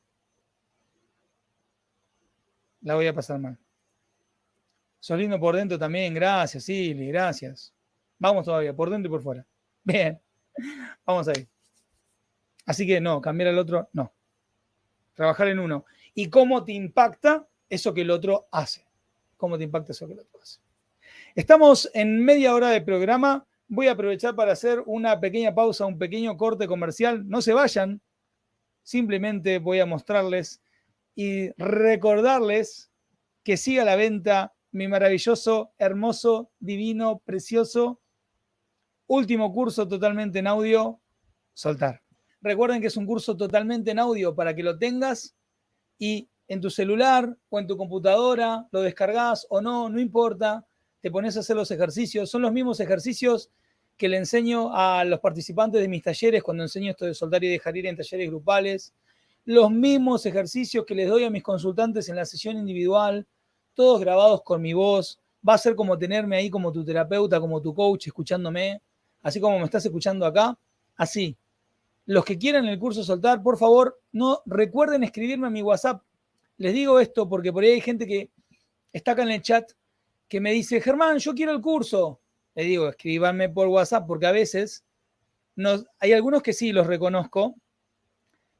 [2.82, 3.58] la voy a pasar mal.
[5.00, 7.72] Sos por dentro también, gracias, Silly, gracias.
[8.18, 9.46] Vamos todavía, por dentro y por fuera.
[9.84, 10.20] Bien,
[11.06, 11.48] vamos ahí.
[12.66, 14.12] Así que no, cambiar al otro, no.
[15.14, 15.84] Trabajar en uno.
[16.14, 18.87] ¿Y cómo te impacta eso que el otro hace?
[19.38, 20.60] ¿Cómo te impacta eso que el otro hace?
[21.34, 23.46] Estamos en media hora de programa.
[23.68, 27.26] Voy a aprovechar para hacer una pequeña pausa, un pequeño corte comercial.
[27.26, 28.02] No se vayan.
[28.82, 30.60] Simplemente voy a mostrarles
[31.14, 32.90] y recordarles
[33.44, 38.00] que siga la venta mi maravilloso, hermoso, divino, precioso,
[39.06, 41.00] último curso totalmente en audio,
[41.54, 42.02] soltar.
[42.40, 45.36] Recuerden que es un curso totalmente en audio para que lo tengas
[45.98, 50.66] y en tu celular o en tu computadora lo descargas o no, no importa,
[51.00, 52.30] te pones a hacer los ejercicios.
[52.30, 53.50] Son los mismos ejercicios
[53.96, 57.48] que le enseño a los participantes de mis talleres cuando enseño esto de soltar y
[57.48, 58.94] dejar ir en talleres grupales.
[59.44, 63.26] Los mismos ejercicios que les doy a mis consultantes en la sesión individual
[63.78, 65.20] todos grabados con mi voz.
[65.48, 68.82] Va a ser como tenerme ahí como tu terapeuta, como tu coach, escuchándome,
[69.22, 70.58] así como me estás escuchando acá.
[70.96, 71.36] Así.
[72.04, 76.02] Los que quieran el curso soltar, por favor, no recuerden escribirme a mi WhatsApp.
[76.58, 78.30] Les digo esto porque por ahí hay gente que
[78.92, 79.70] está acá en el chat
[80.28, 82.20] que me dice, Germán, yo quiero el curso.
[82.54, 84.84] Le digo, escríbanme por WhatsApp porque a veces
[85.98, 87.56] hay algunos que sí los reconozco,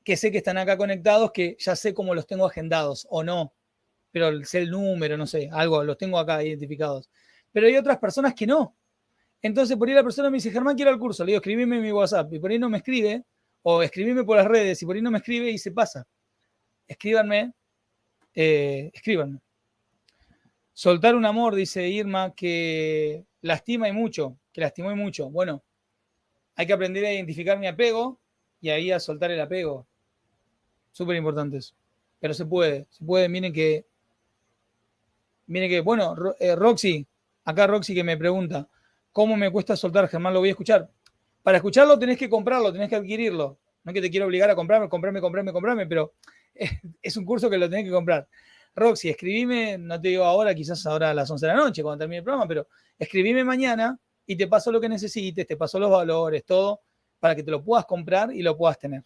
[0.05, 3.53] que sé que están acá conectados, que ya sé cómo los tengo agendados o no
[4.11, 7.11] pero sé el número, no sé, algo, los tengo acá identificados.
[7.53, 8.77] Pero hay otras personas que no.
[9.43, 11.25] Entonces, por ahí la persona me dice, Germán, quiero el curso.
[11.25, 12.33] Le digo, escribime mi WhatsApp.
[12.33, 13.25] Y por ahí no me escribe,
[13.63, 16.07] o escribime por las redes, y por ahí no me escribe y se pasa.
[16.87, 17.53] Escríbanme,
[18.40, 19.40] eh, escríbanme.
[20.72, 25.29] Soltar un amor, dice Irma, que lastima y mucho, que lastimó y mucho.
[25.29, 25.64] Bueno,
[26.55, 28.20] hay que aprender a identificar mi apego
[28.61, 29.88] y ahí a soltar el apego.
[30.92, 31.74] Súper importante eso.
[32.20, 33.29] Pero se puede, se puede.
[33.29, 33.87] Miren que
[35.48, 37.07] Mire que, bueno, eh, Roxy,
[37.44, 38.68] acá Roxy que me pregunta,
[39.12, 40.07] ¿cómo me cuesta soltar?
[40.07, 40.90] Germán, lo voy a escuchar.
[41.42, 43.59] Para escucharlo tenés que comprarlo, tenés que adquirirlo.
[43.83, 46.12] No es que te quiero obligar a comprarme, comprarme, comprarme, comprarme, pero
[47.03, 48.29] es un curso que lo tenés que comprar.
[48.75, 52.01] Roxy, escribime, no te digo ahora, quizás ahora a las 11 de la noche, cuando
[52.01, 52.68] termine el programa, pero
[52.99, 56.83] escribime mañana y te paso lo que necesites, te paso los valores, todo,
[57.18, 59.03] para que te lo puedas comprar y lo puedas tener.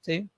[0.00, 0.28] ¿Sí?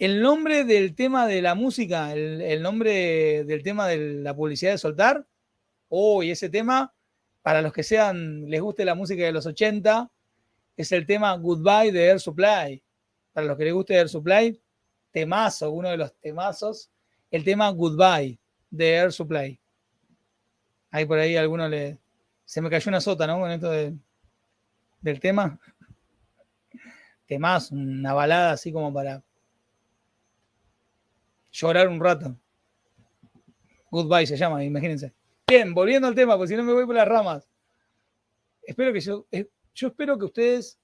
[0.00, 4.78] el nombre del tema de la música, el, nombre del tema de la publicidad de
[4.78, 5.26] soltar,
[5.90, 6.94] oh, y ese tema,
[7.42, 10.10] para los que sean, les guste la música de los 80,
[10.74, 12.82] es el tema Goodbye de Air Supply.
[13.32, 14.60] Para los que les guste Air Supply,
[15.10, 16.90] temazo, uno de los temazos,
[17.30, 18.38] el tema Goodbye
[18.70, 19.58] de Air Supply.
[20.90, 21.98] Ahí por ahí alguno le...
[22.44, 23.38] Se me cayó una sota, ¿no?
[23.38, 25.58] Con esto del tema.
[27.26, 29.22] Temazo, una balada así como para
[31.52, 32.36] llorar un rato.
[33.90, 35.12] Goodbye se llama, imagínense.
[35.46, 37.48] Bien, volviendo al tema, porque si no me voy por las ramas.
[38.62, 40.79] Espero que yo, eh, yo espero que ustedes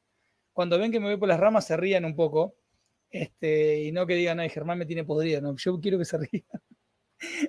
[0.57, 2.55] cuando ven que me voy por las ramas se rían un poco.
[3.11, 5.43] Este, y no que digan, ay, Germán me tiene podrido.
[5.43, 6.47] No, yo quiero que se rían.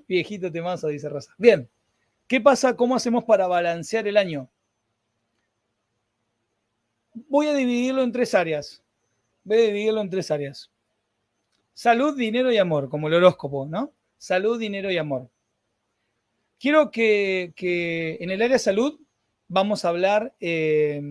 [0.10, 1.34] Viejito temazo, dice Rosa.
[1.38, 1.70] Bien,
[2.28, 2.76] ¿qué pasa?
[2.76, 4.50] ¿Cómo hacemos para balancear el año?
[7.13, 8.84] Voy a dividirlo en tres áreas.
[9.46, 10.70] Voy a dividirlo en tres áreas.
[11.74, 13.93] Salud, dinero y amor, como el horóscopo, ¿no?
[14.17, 15.30] Salud, dinero y amor.
[16.60, 17.54] Quiero que,
[18.20, 19.00] en el área de salud
[19.48, 21.02] vamos a hablar eh,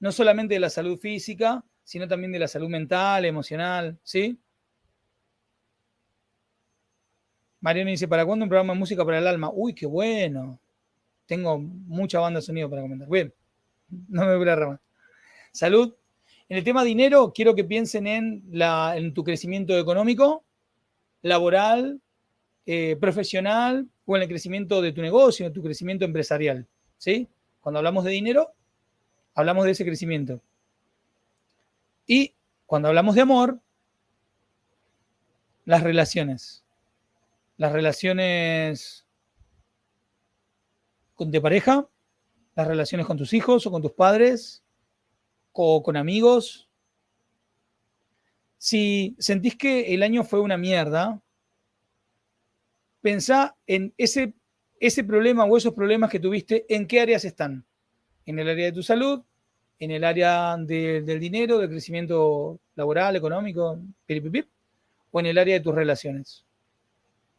[0.00, 4.38] no solamente de la salud física, sino también de la salud mental, emocional, ¿sí?
[7.60, 9.50] Mariano dice, ¿para cuándo un programa de música para el alma?
[9.50, 10.60] Uy, qué bueno.
[11.24, 13.08] Tengo mucha banda de sonido para comentar.
[13.08, 13.32] Bien,
[14.08, 14.80] no me voy a rama.
[15.50, 15.94] Salud.
[16.50, 20.44] En el tema dinero, quiero que piensen en, la, en tu crecimiento económico,
[21.22, 22.02] laboral,
[22.66, 26.66] eh, profesional o en el crecimiento de tu negocio, en tu crecimiento empresarial.
[26.98, 27.28] ¿sí?
[27.60, 28.52] Cuando hablamos de dinero,
[29.34, 30.40] hablamos de ese crecimiento.
[32.06, 32.34] Y
[32.66, 33.60] cuando hablamos de amor,
[35.64, 36.64] las relaciones.
[37.56, 39.06] Las relaciones
[41.14, 41.88] con de pareja,
[42.54, 44.62] las relaciones con tus hijos o con tus padres,
[45.52, 46.68] o con amigos.
[48.58, 51.20] Si sentís que el año fue una mierda,
[53.00, 54.34] pensá en ese,
[54.80, 57.64] ese problema o esos problemas que tuviste, en qué áreas están.
[58.26, 59.22] En el área de tu salud,
[59.78, 63.78] en el área del dinero, del crecimiento laboral, económico,
[65.10, 66.44] o en el área de tus relaciones.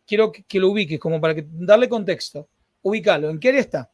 [0.06, 2.48] Quiero que, lo ubiques como para que, darle contexto.
[2.84, 3.30] Ubícalo.
[3.30, 3.92] ¿En qué área está?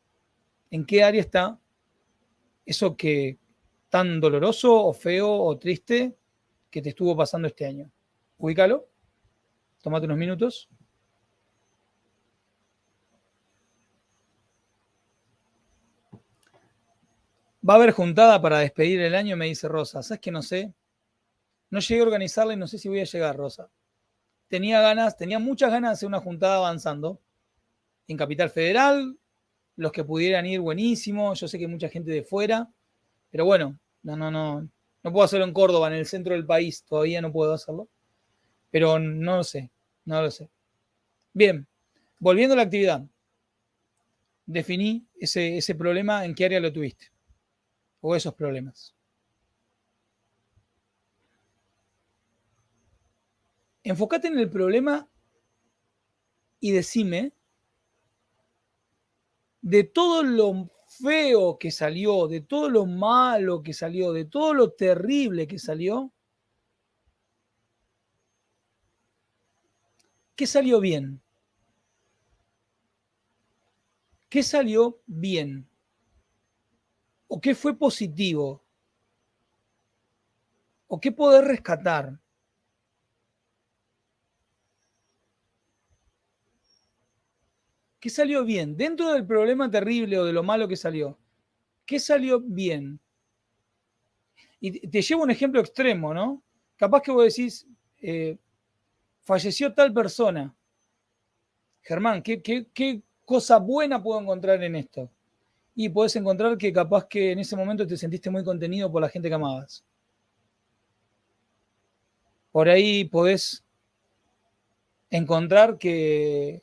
[0.69, 1.59] ¿En qué área está
[2.65, 3.37] eso que
[3.89, 6.15] tan doloroso o feo o triste
[6.69, 7.89] que te estuvo pasando este año?
[8.37, 8.87] Ubícalo.
[9.81, 10.69] Tómate unos minutos.
[17.67, 20.01] Va a haber juntada para despedir el año, me dice Rosa.
[20.01, 20.73] ¿Sabes que no sé?
[21.69, 23.69] No llegué a organizarla y no sé si voy a llegar, Rosa.
[24.47, 27.21] Tenía ganas, tenía muchas ganas de hacer una juntada avanzando
[28.07, 29.15] en Capital Federal.
[29.75, 31.35] Los que pudieran ir, buenísimo.
[31.35, 32.67] Yo sé que hay mucha gente de fuera,
[33.29, 34.67] pero bueno, no, no, no.
[35.03, 36.83] No puedo hacerlo en Córdoba, en el centro del país.
[36.83, 37.87] Todavía no puedo hacerlo.
[38.71, 39.69] Pero no lo sé,
[40.05, 40.49] no lo sé.
[41.31, 41.67] Bien,
[42.17, 43.03] volviendo a la actividad.
[44.47, 47.10] Definí ese, ese problema, en qué área lo tuviste
[48.01, 48.93] o esos problemas.
[53.83, 55.07] Enfócate en el problema
[56.59, 57.33] y decime
[59.61, 64.71] de todo lo feo que salió, de todo lo malo que salió, de todo lo
[64.71, 66.11] terrible que salió,
[70.35, 71.21] ¿qué salió bien?
[74.29, 75.70] ¿Qué salió bien?
[77.33, 78.61] ¿O qué fue positivo?
[80.87, 82.19] ¿O qué poder rescatar?
[88.01, 88.75] ¿Qué salió bien?
[88.75, 91.17] Dentro del problema terrible o de lo malo que salió,
[91.85, 92.99] ¿qué salió bien?
[94.59, 96.43] Y te llevo un ejemplo extremo, ¿no?
[96.75, 97.65] Capaz que vos decís,
[98.01, 98.37] eh,
[99.21, 100.53] falleció tal persona.
[101.81, 105.09] Germán, ¿qué, qué cosa buena puedo encontrar en esto?
[105.75, 109.09] Y puedes encontrar que capaz que en ese momento te sentiste muy contenido por la
[109.09, 109.83] gente que amabas.
[112.51, 113.63] Por ahí podés
[115.09, 116.61] encontrar que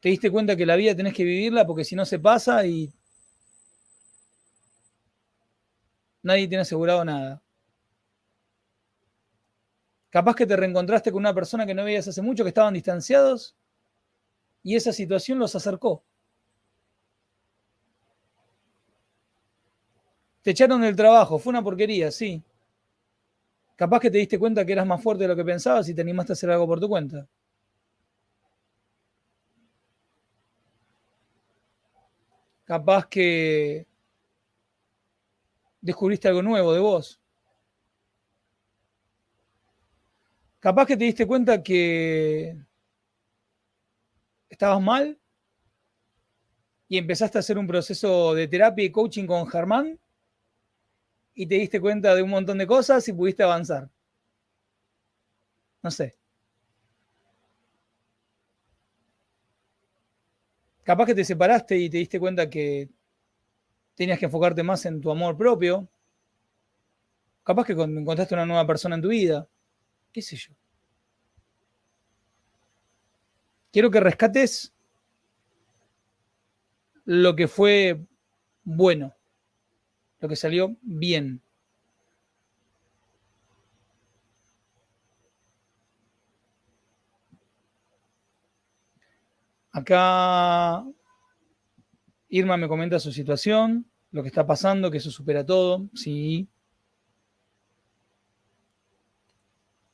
[0.00, 2.92] te diste cuenta que la vida tenés que vivirla porque si no se pasa y
[6.22, 7.42] nadie tiene asegurado nada.
[10.10, 13.56] Capaz que te reencontraste con una persona que no veías hace mucho, que estaban distanciados
[14.62, 16.02] y esa situación los acercó.
[20.48, 22.42] Te echaron del trabajo, fue una porquería, sí.
[23.76, 26.00] Capaz que te diste cuenta que eras más fuerte de lo que pensabas y te
[26.00, 27.28] animaste a hacer algo por tu cuenta.
[32.64, 33.86] Capaz que
[35.82, 37.20] descubriste algo nuevo de vos.
[40.60, 42.56] Capaz que te diste cuenta que
[44.48, 45.18] estabas mal
[46.88, 49.98] y empezaste a hacer un proceso de terapia y coaching con Germán
[51.38, 53.88] y te diste cuenta de un montón de cosas y pudiste avanzar.
[55.84, 56.18] No sé.
[60.82, 62.90] Capaz que te separaste y te diste cuenta que
[63.94, 65.88] tenías que enfocarte más en tu amor propio.
[67.44, 69.48] Capaz que encontraste una nueva persona en tu vida.
[70.12, 70.52] ¿Qué sé yo?
[73.70, 74.74] Quiero que rescates
[77.04, 78.04] lo que fue
[78.64, 79.17] bueno
[80.20, 81.42] lo que salió bien.
[89.70, 90.84] Acá
[92.28, 96.48] Irma me comenta su situación, lo que está pasando, que eso supera todo, sí.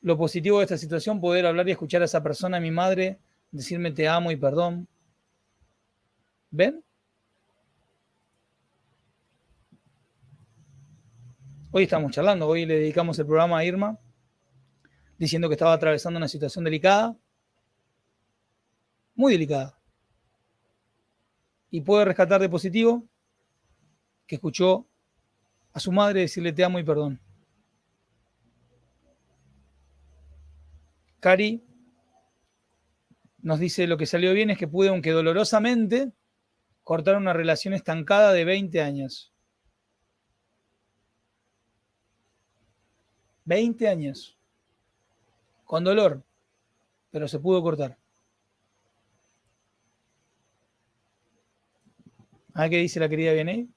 [0.00, 3.18] Lo positivo de esta situación, poder hablar y escuchar a esa persona, a mi madre,
[3.50, 4.86] decirme te amo y perdón.
[6.50, 6.83] ¿Ven?
[11.76, 13.98] Hoy estamos charlando, hoy le dedicamos el programa a Irma,
[15.18, 17.16] diciendo que estaba atravesando una situación delicada,
[19.16, 19.76] muy delicada.
[21.72, 23.08] Y puede rescatar de positivo
[24.24, 24.86] que escuchó
[25.72, 27.20] a su madre decirle te amo y perdón.
[31.18, 31.60] Cari
[33.38, 36.12] nos dice lo que salió bien es que pude, aunque dolorosamente,
[36.84, 39.33] cortar una relación estancada de 20 años.
[43.44, 44.36] 20 años.
[45.64, 46.22] Con dolor,
[47.10, 47.96] pero se pudo cortar.
[52.54, 53.68] ¿A qué dice la querida Vianey?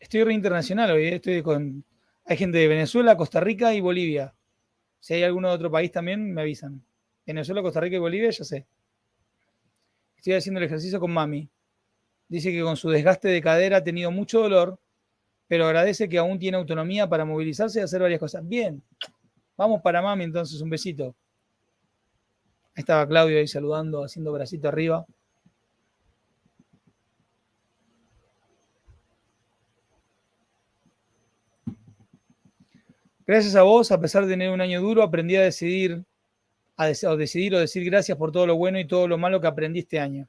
[0.00, 1.14] Estoy re internacional hoy, ¿eh?
[1.16, 1.84] estoy con.
[2.24, 4.34] Hay gente de Venezuela, Costa Rica y Bolivia.
[4.98, 6.82] Si hay alguno de otro país también, me avisan.
[7.26, 8.66] Venezuela, Costa Rica y Bolivia, ya sé.
[10.16, 11.48] Estoy haciendo el ejercicio con mami.
[12.28, 14.78] Dice que con su desgaste de cadera ha tenido mucho dolor
[15.52, 18.42] pero agradece que aún tiene autonomía para movilizarse y hacer varias cosas.
[18.48, 18.82] Bien,
[19.54, 21.14] vamos para mami entonces, un besito.
[22.74, 25.04] Ahí estaba Claudio ahí saludando, haciendo bracito arriba.
[33.26, 36.02] Gracias a vos, a pesar de tener un año duro, aprendí a decidir,
[36.76, 39.80] a decidir o decir gracias por todo lo bueno y todo lo malo que aprendí
[39.80, 40.26] este año.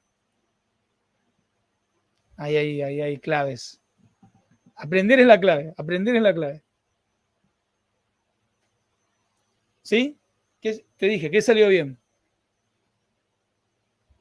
[2.36, 3.80] Ahí, ahí, ahí hay claves.
[4.76, 6.64] Aprender es la clave, aprender es la clave.
[9.82, 10.18] ¿Sí?
[10.62, 12.00] ¿Qué, te dije, ¿qué salió bien?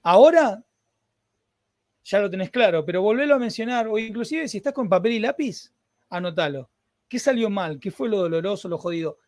[0.02, 0.64] Ahora
[2.04, 5.20] ya lo tenés claro, pero volvelo a mencionar, o inclusive si estás con papel y
[5.20, 5.72] lápiz,
[6.10, 6.68] anótalo.
[7.08, 7.78] ¿Qué salió mal?
[7.78, 9.18] ¿Qué fue lo doloroso, lo jodido?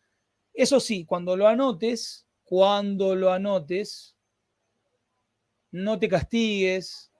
[0.53, 4.15] Eso sí, cuando lo anotes, cuando lo anotes,
[5.71, 7.11] no te castigues,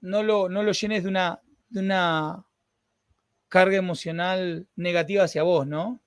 [0.00, 2.44] no lo, no lo llenes de una, de una
[3.52, 6.00] carga emocional negativa hacia vos, ¿no?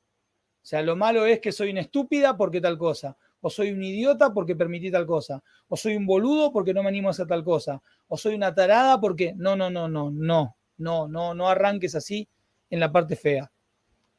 [0.64, 3.84] O sea, lo malo es que soy una estúpida porque tal cosa, o soy un
[3.84, 7.28] idiota porque permití tal cosa, o soy un boludo porque no me animo a hacer
[7.28, 11.48] tal cosa, o soy una tarada porque no, no, no, no, no, no, no, no
[11.48, 12.28] arranques así
[12.72, 13.52] en la parte fea.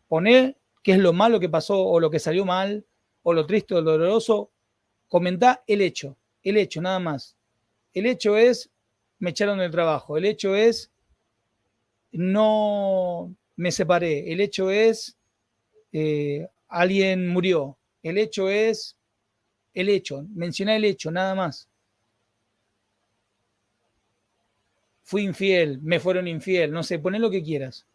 [0.07, 2.87] Poné qué es lo malo que pasó o lo que salió mal,
[3.25, 4.53] o lo triste o lo doloroso,
[5.09, 7.37] comentá el hecho, el hecho, nada más.
[7.93, 8.71] El hecho es,
[9.19, 10.93] me echaron del trabajo, el hecho es,
[12.17, 14.33] no me separé.
[14.33, 15.17] El hecho es,
[15.93, 17.77] eh, alguien murió.
[18.03, 18.97] El hecho es,
[19.75, 20.27] el hecho.
[20.35, 21.69] Menciona el hecho, nada más.
[25.03, 27.87] Fui infiel, me fueron infiel, no sé, poné lo que quieras.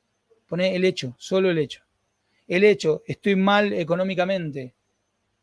[0.48, 1.84] Poné el hecho, solo el hecho.
[2.48, 4.74] El hecho, estoy mal económicamente.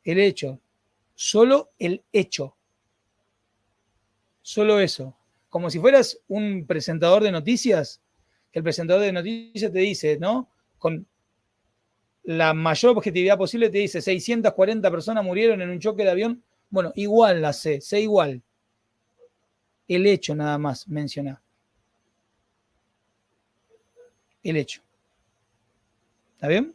[0.05, 0.61] El hecho,
[1.14, 2.57] solo el hecho.
[4.43, 5.14] Solo eso.
[5.51, 8.01] Como si fueras un presentador de noticias
[8.51, 10.49] que el presentador de noticias te dice, ¿no?
[10.79, 11.07] Con
[12.25, 16.43] la mayor objetividad posible te dice 640 personas murieron en un choque de avión.
[16.71, 18.43] Bueno, igual la sé, sé igual.
[19.87, 21.43] El hecho nada más menciona.
[24.43, 24.83] El hecho.
[26.35, 26.75] ¿Está bien?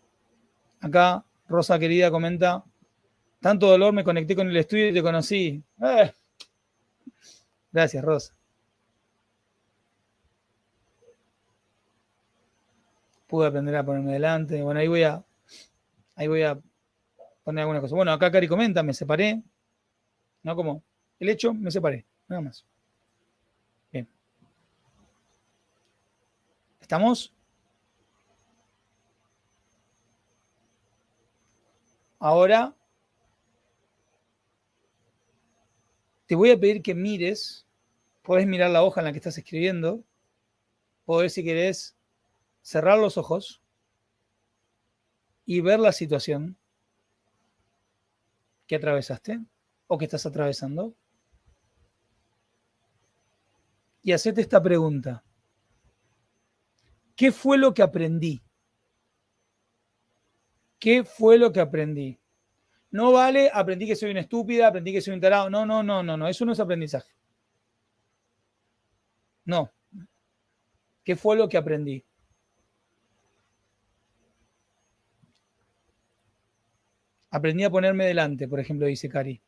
[0.81, 2.63] Acá Rosa querida comenta,
[3.39, 5.63] tanto dolor me conecté con el estudio y te conocí.
[5.81, 6.11] Eh.
[7.71, 8.33] Gracias, Rosa.
[13.33, 14.61] Pude aprender a ponerme delante.
[14.61, 15.25] Bueno, ahí voy a,
[16.15, 16.61] ahí voy a
[17.43, 17.95] poner algunas cosas.
[17.95, 19.41] Bueno, acá Cari comenta, me separé.
[20.43, 20.55] ¿No?
[20.55, 20.83] Como
[21.17, 22.05] el hecho, me separé.
[22.27, 22.63] Nada más.
[23.91, 24.07] Bien.
[26.79, 27.33] ¿Estamos?
[32.19, 32.75] Ahora
[36.27, 37.65] te voy a pedir que mires,
[38.21, 40.03] puedes mirar la hoja en la que estás escribiendo,
[41.05, 41.95] podés si querés
[42.63, 43.61] cerrar los ojos
[45.45, 46.57] y ver la situación
[48.65, 49.39] que atravesaste
[49.87, 50.95] o que estás atravesando.
[54.01, 55.23] Y hacerte esta pregunta.
[57.15, 58.41] ¿Qué fue lo que aprendí?
[60.79, 62.19] ¿Qué fue lo que aprendí?
[62.91, 65.49] No vale, aprendí que soy una estúpida, aprendí que soy un tarado.
[65.49, 67.13] No, no, no, no, no, eso no es aprendizaje.
[69.45, 69.71] No.
[71.03, 72.05] ¿Qué fue lo que aprendí?
[77.33, 79.41] Aprendí a ponerme delante, por ejemplo, dice Cari.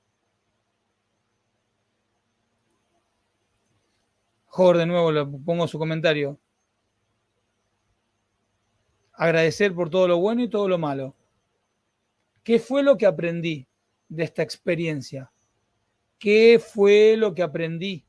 [4.48, 6.40] Jorge, de nuevo le pongo su comentario.
[9.14, 11.16] Agradecer por todo lo bueno y todo lo malo.
[12.44, 13.68] ¿Qué fue lo que aprendí
[14.10, 15.32] de esta experiencia?
[16.18, 18.04] ¿Qué fue lo que aprendí?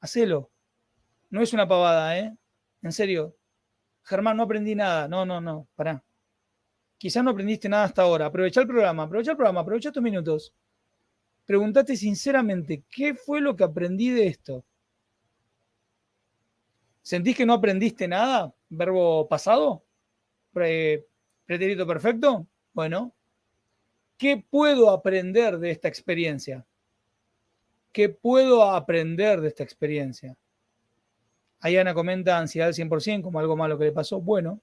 [0.00, 0.50] Hacelo.
[1.30, 2.36] No es una pavada, ¿eh?
[2.82, 3.34] En serio.
[4.02, 5.08] Germán, no aprendí nada.
[5.08, 6.04] No, no, no, pará.
[6.98, 8.26] Quizás no aprendiste nada hasta ahora.
[8.26, 10.52] Aprovecha el programa, aprovecha el programa, aprovecha tus minutos.
[11.46, 14.64] Pregúntate sinceramente, ¿qué fue lo que aprendí de esto?
[17.00, 18.52] ¿Sentís que no aprendiste nada?
[18.68, 19.82] Verbo pasado.
[20.52, 22.46] pretérito perfecto.
[22.74, 23.14] Bueno,
[24.18, 26.66] ¿qué puedo aprender de esta experiencia?
[27.92, 30.36] ¿Qué puedo aprender de esta experiencia?
[31.60, 34.20] Ahí Ana comenta ansiedad al 100% como algo malo que le pasó.
[34.20, 34.60] Bueno,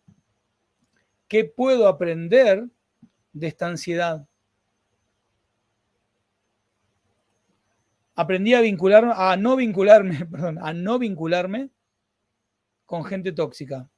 [1.28, 2.68] ¿qué puedo aprender
[3.34, 4.28] de esta ansiedad?
[8.16, 11.70] Aprendí a vincularme, a no vincularme, perdón, a no vincularme
[12.86, 13.90] con gente tóxica.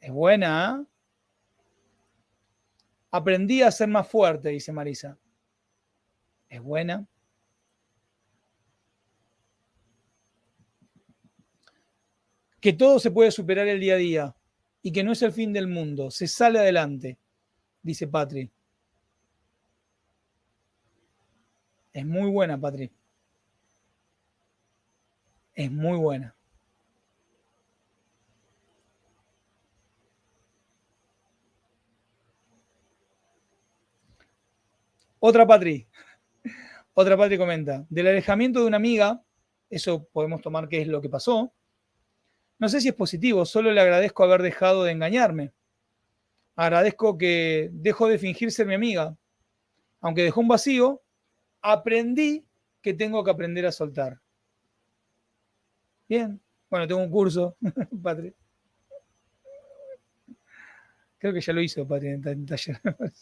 [0.00, 0.86] Es buena, ¿eh?
[3.10, 5.16] Aprendí a ser más fuerte, dice Marisa.
[6.48, 7.06] Es buena.
[12.64, 14.36] Que todo se puede superar el día a día
[14.80, 17.18] y que no es el fin del mundo, se sale adelante,
[17.82, 18.50] dice Patri.
[21.92, 22.90] Es muy buena, Patri.
[25.52, 26.34] Es muy buena.
[35.20, 35.86] Otra Patri.
[36.94, 37.84] Otra Patri comenta.
[37.90, 39.22] Del alejamiento de una amiga,
[39.68, 41.52] eso podemos tomar que es lo que pasó,
[42.64, 45.52] no sé si es positivo, solo le agradezco haber dejado de engañarme.
[46.56, 49.14] Agradezco que dejó de fingir ser mi amiga.
[50.00, 51.02] Aunque dejó un vacío,
[51.60, 52.42] aprendí
[52.80, 54.18] que tengo que aprender a soltar.
[56.08, 56.40] Bien.
[56.70, 57.54] Bueno, tengo un curso,
[58.02, 58.32] Patri.
[61.18, 62.80] Creo que ya lo hizo, Patri, en taller.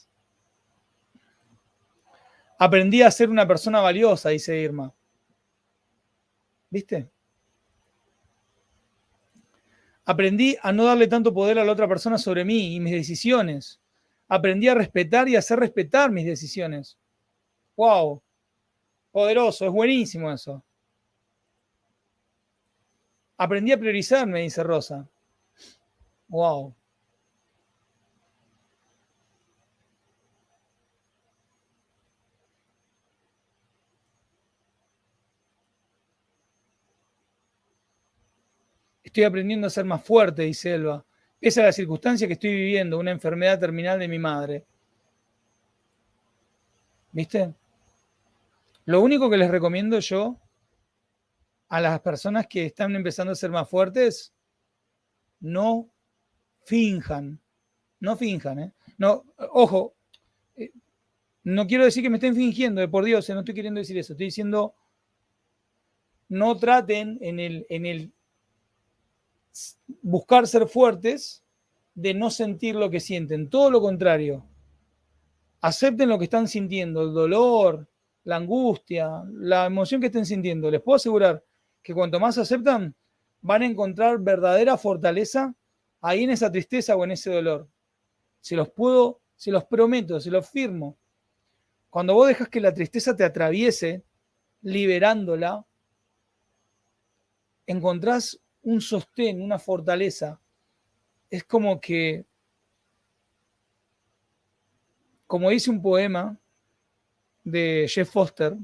[2.60, 4.94] Aprendí a ser una persona valiosa, dice Irma.
[6.70, 7.10] ¿Viste?
[10.04, 13.80] Aprendí a no darle tanto poder a la otra persona sobre mí y mis decisiones.
[14.28, 16.98] Aprendí a respetar y hacer respetar mis decisiones.
[17.76, 18.22] ¡Wow!
[19.12, 20.64] Poderoso, es buenísimo eso.
[23.36, 25.08] Aprendí a priorizarme, dice Rosa.
[26.28, 26.74] ¡Wow!
[39.12, 41.04] Estoy aprendiendo a ser más fuerte, dice Elba.
[41.38, 44.64] Esa es la circunstancia que estoy viviendo, una enfermedad terminal de mi madre.
[47.12, 47.52] ¿Viste?
[48.86, 50.40] Lo único que les recomiendo yo
[51.68, 54.32] a las personas que están empezando a ser más fuertes,
[55.40, 55.90] no
[56.64, 57.38] finjan,
[58.00, 58.72] no finjan, ¿eh?
[58.96, 59.92] No, ojo,
[60.56, 60.72] eh,
[61.44, 64.14] no quiero decir que me estén fingiendo, eh, por Dios, no estoy queriendo decir eso,
[64.14, 64.74] estoy diciendo,
[66.30, 68.12] no traten en el, en el
[70.02, 71.44] buscar ser fuertes
[71.94, 74.44] de no sentir lo que sienten, todo lo contrario.
[75.60, 77.88] Acepten lo que están sintiendo, el dolor,
[78.24, 80.70] la angustia, la emoción que estén sintiendo.
[80.70, 81.44] Les puedo asegurar
[81.82, 82.94] que cuanto más aceptan,
[83.40, 85.54] van a encontrar verdadera fortaleza
[86.00, 87.68] ahí en esa tristeza o en ese dolor.
[88.40, 90.96] Se los puedo, se los prometo, se los firmo.
[91.90, 94.02] Cuando vos dejas que la tristeza te atraviese,
[94.62, 95.64] liberándola,
[97.66, 100.40] encontrás un sostén, una fortaleza.
[101.30, 102.24] Es como que,
[105.26, 106.38] como dice un poema
[107.44, 108.56] de Jeff Foster,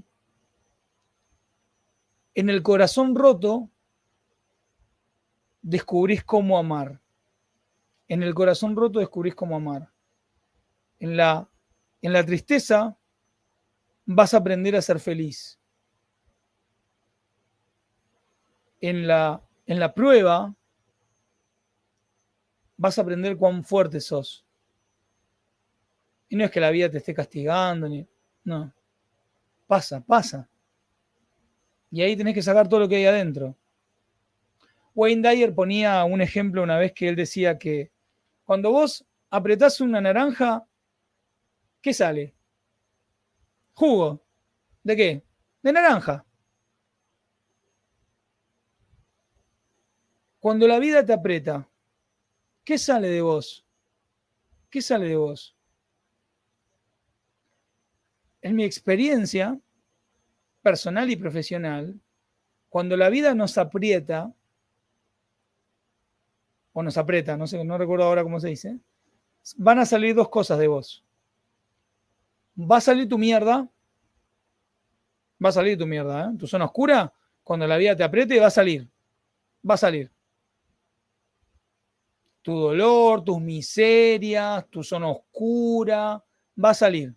[2.34, 3.68] en el corazón roto
[5.62, 7.01] descubrís cómo amar.
[8.07, 9.92] En el corazón roto descubrís cómo amar.
[11.01, 11.49] En la,
[12.01, 12.96] en la tristeza
[14.07, 15.59] vas a aprender a ser feliz.
[18.80, 20.55] En la en la prueba
[22.79, 24.45] vas a aprender cuán fuerte sos.
[26.31, 28.07] Y no es que la vida te esté castigando, ni.
[28.45, 28.73] No.
[29.66, 30.49] Pasa, pasa.
[31.91, 33.57] Y ahí tenés que sacar todo lo que hay adentro.
[34.95, 37.93] Wayne Dyer ponía un ejemplo una vez que él decía que
[38.45, 40.66] cuando vos apretás una naranja,
[41.83, 42.35] ¿qué sale?
[43.75, 44.25] Jugo.
[44.83, 45.23] ¿De qué?
[45.62, 46.25] De naranja.
[50.41, 51.68] Cuando la vida te aprieta,
[52.64, 53.64] ¿qué sale de vos?
[54.70, 55.57] ¿Qué sale de vos?
[58.41, 59.59] En mi experiencia,
[60.62, 61.99] personal y profesional,
[62.68, 64.32] cuando la vida nos aprieta,
[66.72, 68.78] o nos aprieta, no sé, no recuerdo ahora cómo se dice,
[69.57, 71.05] van a salir dos cosas de vos.
[72.57, 73.68] Va a salir tu mierda,
[75.45, 76.36] va a salir tu mierda, ¿eh?
[76.39, 77.12] tu zona oscura,
[77.43, 78.89] cuando la vida te apriete, va a salir,
[79.68, 80.12] va a salir.
[82.49, 86.24] Tu dolor, tus miserias, tu zona oscura,
[86.57, 87.14] va a salir,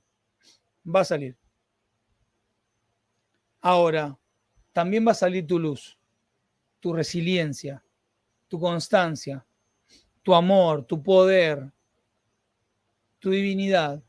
[0.86, 1.38] va a salir.
[3.61, 4.19] Ahora,
[4.73, 5.97] también va a salir tu luz,
[6.82, 7.82] tu resiliencia,
[8.49, 9.45] tu constancia,
[10.21, 11.71] tu amor, tu poder,
[13.19, 14.03] tu divinidad.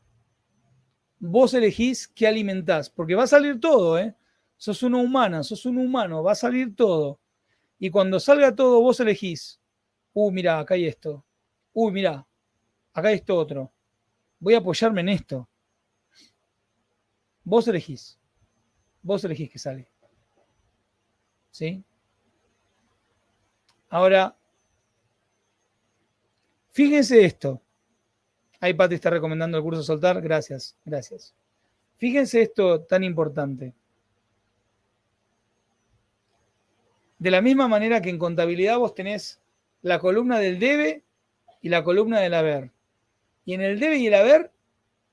[1.19, 4.13] Vos elegís qué alimentás, porque va a salir todo, ¿eh?
[4.57, 7.21] Sos una humana, sos un humano, va a salir todo.
[7.79, 9.62] Y cuando salga todo, vos elegís.
[10.13, 11.23] Uh, mira, acá hay esto.
[11.73, 12.25] Uy, mira,
[12.93, 13.71] acá hay esto otro.
[14.39, 15.47] Voy a apoyarme en esto.
[17.43, 18.19] Vos elegís.
[19.01, 19.87] Vos elegís que sale.
[21.51, 21.83] ¿Sí?
[23.89, 24.35] Ahora,
[26.69, 27.61] fíjense esto.
[28.59, 30.21] Ahí Pati está recomendando el curso Soltar.
[30.21, 31.33] Gracias, gracias.
[31.97, 33.73] Fíjense esto tan importante.
[37.19, 39.39] De la misma manera que en contabilidad vos tenés
[39.83, 41.03] la columna del debe
[41.61, 42.71] y la columna del haber.
[43.45, 44.51] Y en el debe y el haber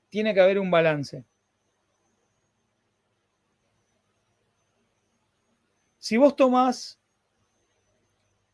[0.09, 1.23] tiene que haber un balance.
[5.99, 6.99] Si vos tomás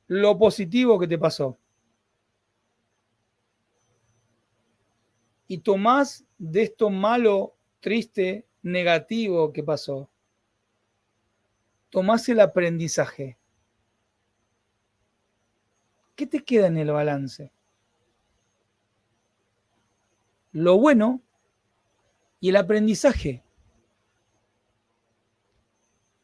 [0.07, 1.57] lo positivo que te pasó
[5.47, 10.09] y tomás de esto malo, triste, negativo que pasó,
[11.89, 13.37] tomás el aprendizaje.
[16.17, 17.53] ¿Qué te queda en el balance?
[20.51, 21.21] Lo bueno
[22.41, 23.41] y el aprendizaje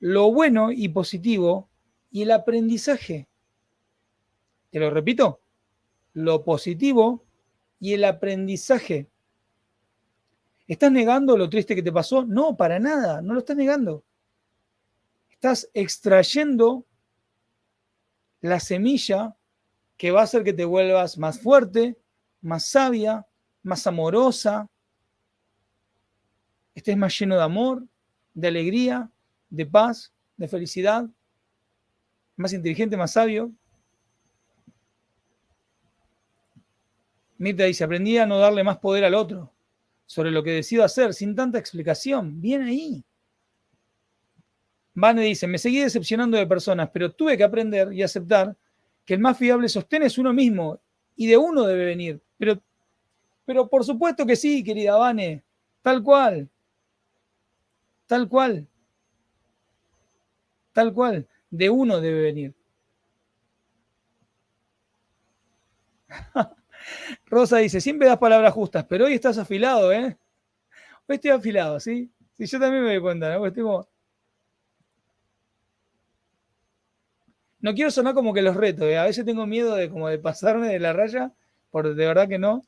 [0.03, 1.69] lo bueno y positivo
[2.11, 3.29] y el aprendizaje.
[4.69, 5.39] Te lo repito,
[6.11, 7.23] lo positivo
[7.79, 9.07] y el aprendizaje.
[10.67, 12.25] ¿Estás negando lo triste que te pasó?
[12.25, 14.03] No, para nada, no lo estás negando.
[15.31, 16.83] Estás extrayendo
[18.41, 19.37] la semilla
[20.03, 21.97] que va a hacer que te vuelvas más fuerte,
[22.41, 23.25] más sabia,
[23.61, 24.69] más amorosa,
[26.75, 27.87] estés más lleno de amor,
[28.33, 29.09] de alegría,
[29.49, 31.09] de paz, de felicidad,
[32.35, 33.53] más inteligente, más sabio.
[37.37, 39.53] Mirta dice, aprendí a no darle más poder al otro
[40.05, 42.41] sobre lo que decido hacer sin tanta explicación.
[42.41, 43.05] Bien ahí.
[44.95, 48.57] Vane dice, me seguí decepcionando de personas, pero tuve que aprender y aceptar
[49.05, 50.79] que el más fiable sostén es uno mismo
[51.15, 52.21] y de uno debe venir.
[52.37, 52.61] Pero,
[53.45, 55.43] pero por supuesto que sí, querida Vane,
[55.81, 56.49] tal cual,
[58.07, 58.67] tal cual.
[60.71, 62.53] Tal cual, de uno debe venir.
[67.25, 70.17] Rosa dice, siempre das palabras justas, pero hoy estás afilado, ¿eh?
[71.07, 72.11] Hoy estoy afilado, ¿sí?
[72.33, 73.41] Sí, yo también me doy cuenta, ¿no?
[77.63, 78.97] No quiero sonar como que los reto, ¿eh?
[78.97, 81.31] a veces tengo miedo de como de pasarme de la raya,
[81.71, 82.61] por de verdad que no.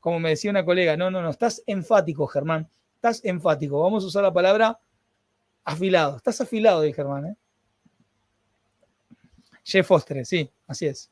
[0.00, 3.80] Como me decía una colega, no, no, no, estás enfático, Germán, estás enfático.
[3.80, 4.80] Vamos a usar la palabra
[5.68, 6.16] Afilado.
[6.16, 7.26] Estás afilado, dije Germán.
[7.26, 7.36] ¿eh?
[9.62, 11.10] Jeff Foster, sí, así es.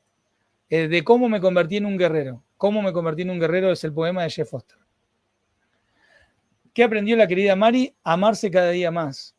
[0.70, 2.42] Eh, de cómo me convertí en un guerrero.
[2.56, 4.78] Cómo me convertí en un guerrero es el poema de Jeff Foster.
[6.72, 7.94] ¿Qué aprendió la querida Mari?
[8.02, 9.34] Amarse cada día más.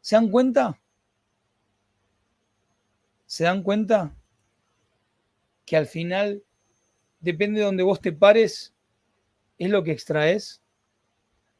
[0.00, 0.80] ¿Se dan cuenta?
[3.30, 4.12] ¿Se dan cuenta?
[5.64, 6.42] Que al final,
[7.20, 8.74] depende de donde vos te pares,
[9.56, 10.60] es lo que extraes.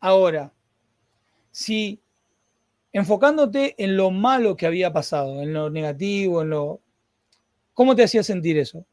[0.01, 0.53] Ahora,
[1.53, 2.03] si
[2.91, 6.81] enfocándote en lo malo que había pasado, en lo negativo, en lo...
[7.73, 8.85] ¿Cómo te hacía sentir eso?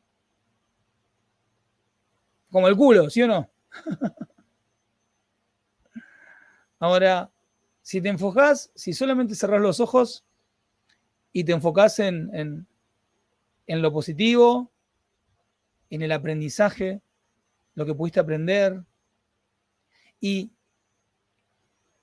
[2.51, 3.49] Como el culo, ¿sí o no?
[6.77, 7.31] Ahora,
[7.81, 10.26] si te enfocás, si solamente cerrás los ojos
[11.37, 12.65] y te enfocás en,
[13.67, 14.71] en, lo positivo,
[15.91, 16.99] en el aprendizaje,
[17.75, 18.81] lo que pudiste aprender,
[20.19, 20.49] y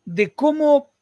[0.05, 0.93] de cómo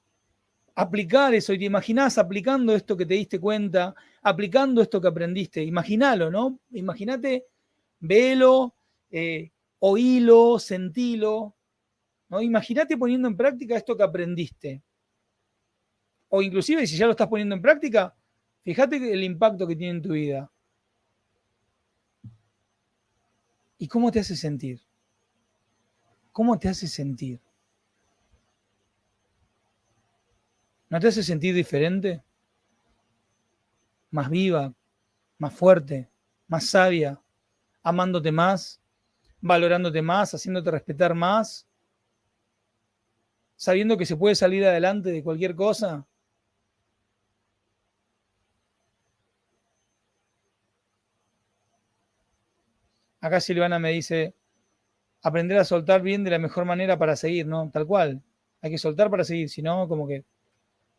[0.75, 5.63] aplicar eso y te imaginás aplicando esto que te diste cuenta, aplicando esto que aprendiste.
[5.63, 6.59] Imagínalo, ¿no?
[6.71, 7.49] Imagínate,
[8.01, 8.75] velo,
[9.11, 11.55] eh, oílo, sentilo,
[12.31, 12.41] ¿no?
[12.41, 14.81] Imagínate poniendo en práctica esto que aprendiste.
[16.31, 18.17] O inclusive si ya lo estás poniendo en práctica,
[18.65, 20.51] fíjate el impacto que tiene en tu vida.
[23.79, 24.81] ¿Y cómo te hace sentir?
[26.31, 27.41] ¿Cómo te hace sentir?
[30.89, 32.23] ¿No te hace sentir diferente?
[34.11, 34.73] Más viva,
[35.39, 36.09] más fuerte,
[36.47, 37.21] más sabia,
[37.83, 38.81] amándote más,
[39.41, 41.67] valorándote más, haciéndote respetar más,
[43.57, 46.07] sabiendo que se puede salir adelante de cualquier cosa.
[53.23, 54.35] Acá Silvana me dice,
[55.23, 57.71] aprender a soltar bien de la mejor manera para seguir, ¿no?
[57.71, 58.21] Tal cual.
[58.61, 60.25] Hay que soltar para seguir, si no, como que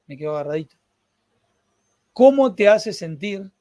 [0.07, 0.76] me quedo agarradito.
[2.13, 3.51] ¿Cómo te hace sentir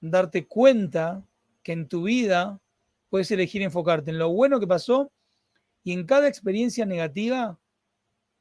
[0.00, 1.24] darte cuenta
[1.62, 2.60] que en tu vida
[3.08, 5.10] puedes elegir enfocarte en lo bueno que pasó
[5.82, 7.58] y en cada experiencia negativa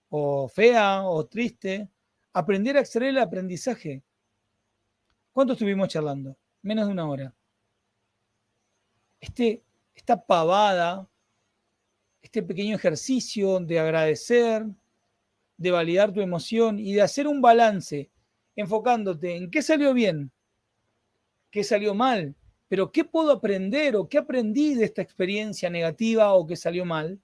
[0.09, 1.87] o fea o triste,
[2.33, 4.03] aprender a extraer el aprendizaje.
[5.31, 6.35] ¿Cuánto estuvimos charlando?
[6.61, 7.33] Menos de una hora.
[9.19, 9.63] Este,
[9.95, 11.07] esta pavada,
[12.21, 14.65] este pequeño ejercicio de agradecer,
[15.57, 18.09] de validar tu emoción y de hacer un balance
[18.55, 20.31] enfocándote en qué salió bien,
[21.51, 22.35] qué salió mal,
[22.67, 27.19] pero qué puedo aprender o qué aprendí de esta experiencia negativa o que salió mal,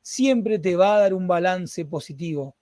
[0.00, 2.56] siempre te va a dar un balance positivo.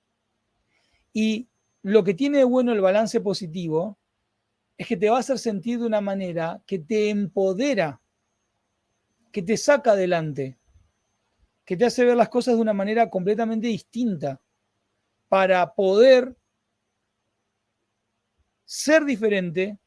[1.13, 1.47] Y
[1.83, 3.99] lo que tiene de bueno el balance positivo
[4.77, 8.01] es que te va a hacer sentir de una manera que te empodera,
[9.31, 10.59] que te saca adelante,
[11.65, 14.41] que te hace ver las cosas de una manera completamente distinta
[15.29, 16.37] para poder
[18.65, 19.79] ser diferente,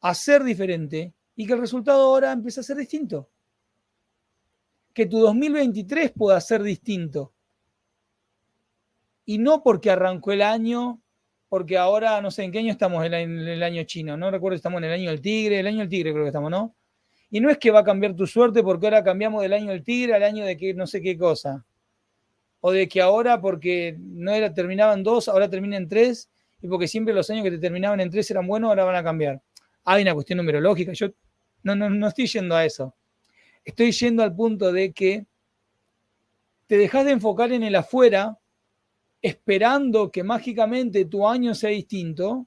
[0.00, 3.30] hacer diferente y que el resultado ahora empiece a ser distinto.
[4.92, 7.32] Que tu 2023 pueda ser distinto.
[9.24, 11.00] Y no porque arrancó el año,
[11.52, 14.16] porque ahora, no sé, ¿en qué año estamos en el año chino?
[14.16, 16.50] No recuerdo, estamos en el año del tigre, el año del tigre creo que estamos,
[16.50, 16.74] ¿no?
[17.28, 19.84] Y no es que va a cambiar tu suerte porque ahora cambiamos del año del
[19.84, 21.62] tigre al año de que no sé qué cosa.
[22.60, 26.30] O de que ahora porque no era, terminaban dos, ahora terminan tres.
[26.62, 29.04] Y porque siempre los años que te terminaban en tres eran buenos, ahora van a
[29.04, 29.42] cambiar.
[29.84, 30.94] Hay una cuestión numerológica.
[30.94, 31.08] Yo
[31.64, 32.94] no, no, no estoy yendo a eso.
[33.62, 35.26] Estoy yendo al punto de que
[36.66, 38.38] te dejas de enfocar en el afuera,
[39.22, 42.46] esperando que mágicamente tu año sea distinto,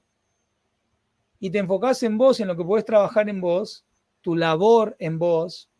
[1.38, 3.84] y te enfocas en vos, en lo que puedes trabajar en vos,
[4.20, 5.70] tu labor en vos.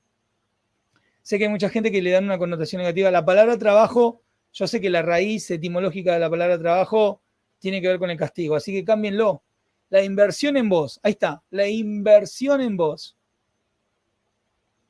[1.23, 3.11] Sé que hay mucha gente que le dan una connotación negativa.
[3.11, 4.23] La palabra trabajo,
[4.53, 7.21] yo sé que la raíz etimológica de la palabra trabajo
[7.59, 9.43] tiene que ver con el castigo, así que cámbienlo.
[9.89, 13.17] La inversión en vos, ahí está, la inversión en vos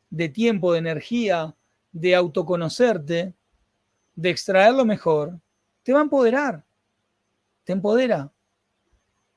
[0.09, 1.55] de tiempo, de energía,
[1.93, 3.35] de autoconocerte,
[4.15, 5.39] de extraer lo mejor,
[5.87, 6.67] te va a empoderar,
[7.63, 8.33] te empodera.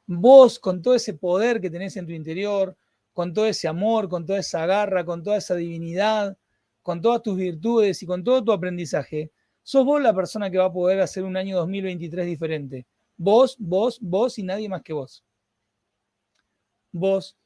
[0.07, 2.75] Vos con todo ese poder que tenés en tu interior,
[3.13, 6.35] con todo ese amor, con toda esa garra, con toda esa divinidad,
[6.81, 9.31] con todas tus virtudes y con todo tu aprendizaje,
[9.61, 12.87] sos vos la persona que va a poder hacer un año 2023 diferente.
[13.15, 15.23] Vos, vos, vos y nadie más que vos.
[16.91, 17.37] Vos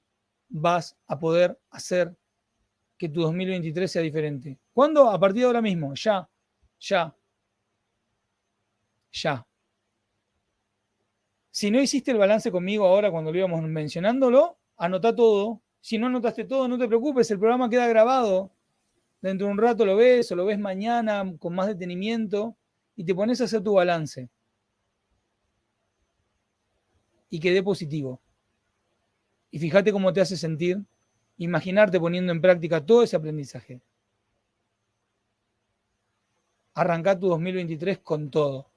[0.48, 2.16] vas a poder hacer
[2.98, 4.62] que tu 2023 sea diferente.
[4.72, 5.10] ¿Cuándo?
[5.10, 6.30] A partir de ahora mismo, ya,
[6.80, 7.14] ya,
[9.14, 9.46] ya.
[11.52, 16.08] Si no hiciste el balance conmigo ahora cuando lo íbamos mencionándolo, anota todo, si no
[16.08, 18.52] anotaste todo, no te preocupes, el programa queda grabado.
[19.22, 22.58] Dentro de un rato lo ves o lo ves mañana con más detenimiento
[22.96, 24.30] y te pones a hacer tu balance.
[27.30, 28.20] Y quede positivo.
[29.52, 30.84] Y fíjate cómo te hace sentir
[31.38, 33.82] imaginarte poniendo en práctica todo ese aprendizaje.
[36.74, 38.73] Arranca tu 2023 con todo.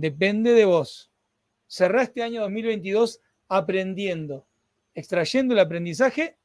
[0.00, 1.10] Depende de vos.
[1.66, 4.46] Cerrá este año 2022 aprendiendo
[4.94, 6.36] extrayendo el aprendizaje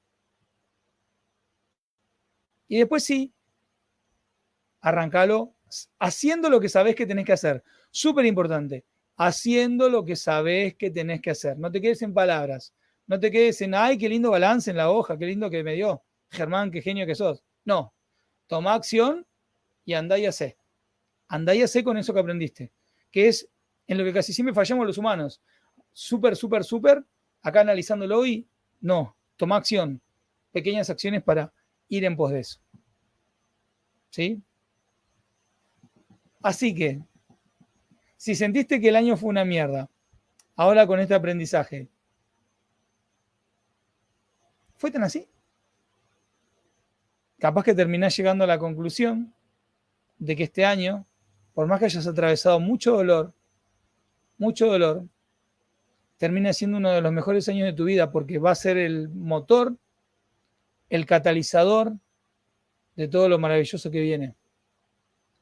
[2.68, 3.34] y después sí,
[4.82, 5.54] arrancalo
[6.00, 7.64] haciendo lo que sabes que tenés que hacer.
[7.92, 8.86] Súper importante,
[9.18, 11.58] haciendo lo que sabes que tenés que hacer.
[11.58, 12.74] No te quedes en palabras,
[13.08, 15.74] no te quedes en, ay, qué lindo balance en la hoja, qué lindo que me
[15.74, 16.04] dio.
[16.30, 17.44] Germán, qué genio que sos.
[17.64, 17.94] No,
[18.48, 19.26] toma acción
[19.86, 20.58] y andá y hacé.
[21.28, 22.72] Andá y hacé con eso que aprendiste,
[23.16, 23.48] que es
[23.88, 25.42] en lo que casi siempre fallamos los humanos.
[25.94, 27.02] Súper, súper, súper
[27.42, 28.46] acá analizándolo hoy,
[28.82, 30.02] no, toma acción,
[30.52, 31.54] pequeñas acciones para
[31.88, 32.60] ir en pos de eso.
[34.10, 34.44] ¿Sí?
[36.42, 37.02] Así que,
[38.18, 39.90] si sentiste que el año fue una mierda,
[40.58, 41.88] ahora con este aprendizaje,
[44.76, 45.26] ¿fue tan así?
[47.40, 49.34] Capaz que terminás llegando a la conclusión
[50.18, 51.08] de que este año,
[51.56, 53.34] por más que hayas atravesado mucho dolor,
[54.38, 55.06] mucho dolor,
[56.18, 59.10] termina siendo uno de los mejores años de tu vida porque va a ser el
[59.10, 59.78] motor,
[60.90, 61.94] el catalizador
[62.96, 64.36] de todo lo maravilloso que viene.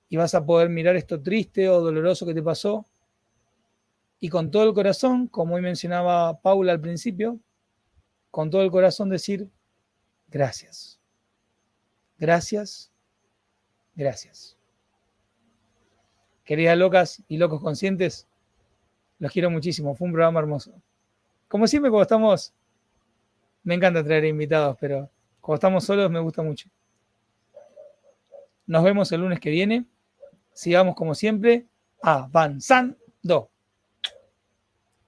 [0.10, 2.86] y vas a poder mirar esto triste o doloroso que te pasó
[4.20, 7.40] y con todo el corazón, como hoy mencionaba Paula al principio,
[8.30, 9.50] con todo el corazón decir
[10.30, 11.00] gracias.
[12.20, 12.92] Gracias.
[13.96, 14.53] Gracias.
[16.44, 18.28] Queridas locas y locos conscientes,
[19.20, 19.96] los quiero muchísimo.
[19.96, 20.74] Fue un programa hermoso.
[21.48, 22.54] Como siempre, cuando estamos,
[23.64, 26.70] me encanta traer invitados, pero cuando estamos solos me gusta mucho.
[28.66, 29.86] Nos vemos el lunes que viene.
[30.54, 31.66] Sigamos como siempre
[32.02, 32.98] avanzando.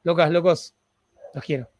[0.03, 0.75] Locas, locos,
[1.33, 1.74] los quiero.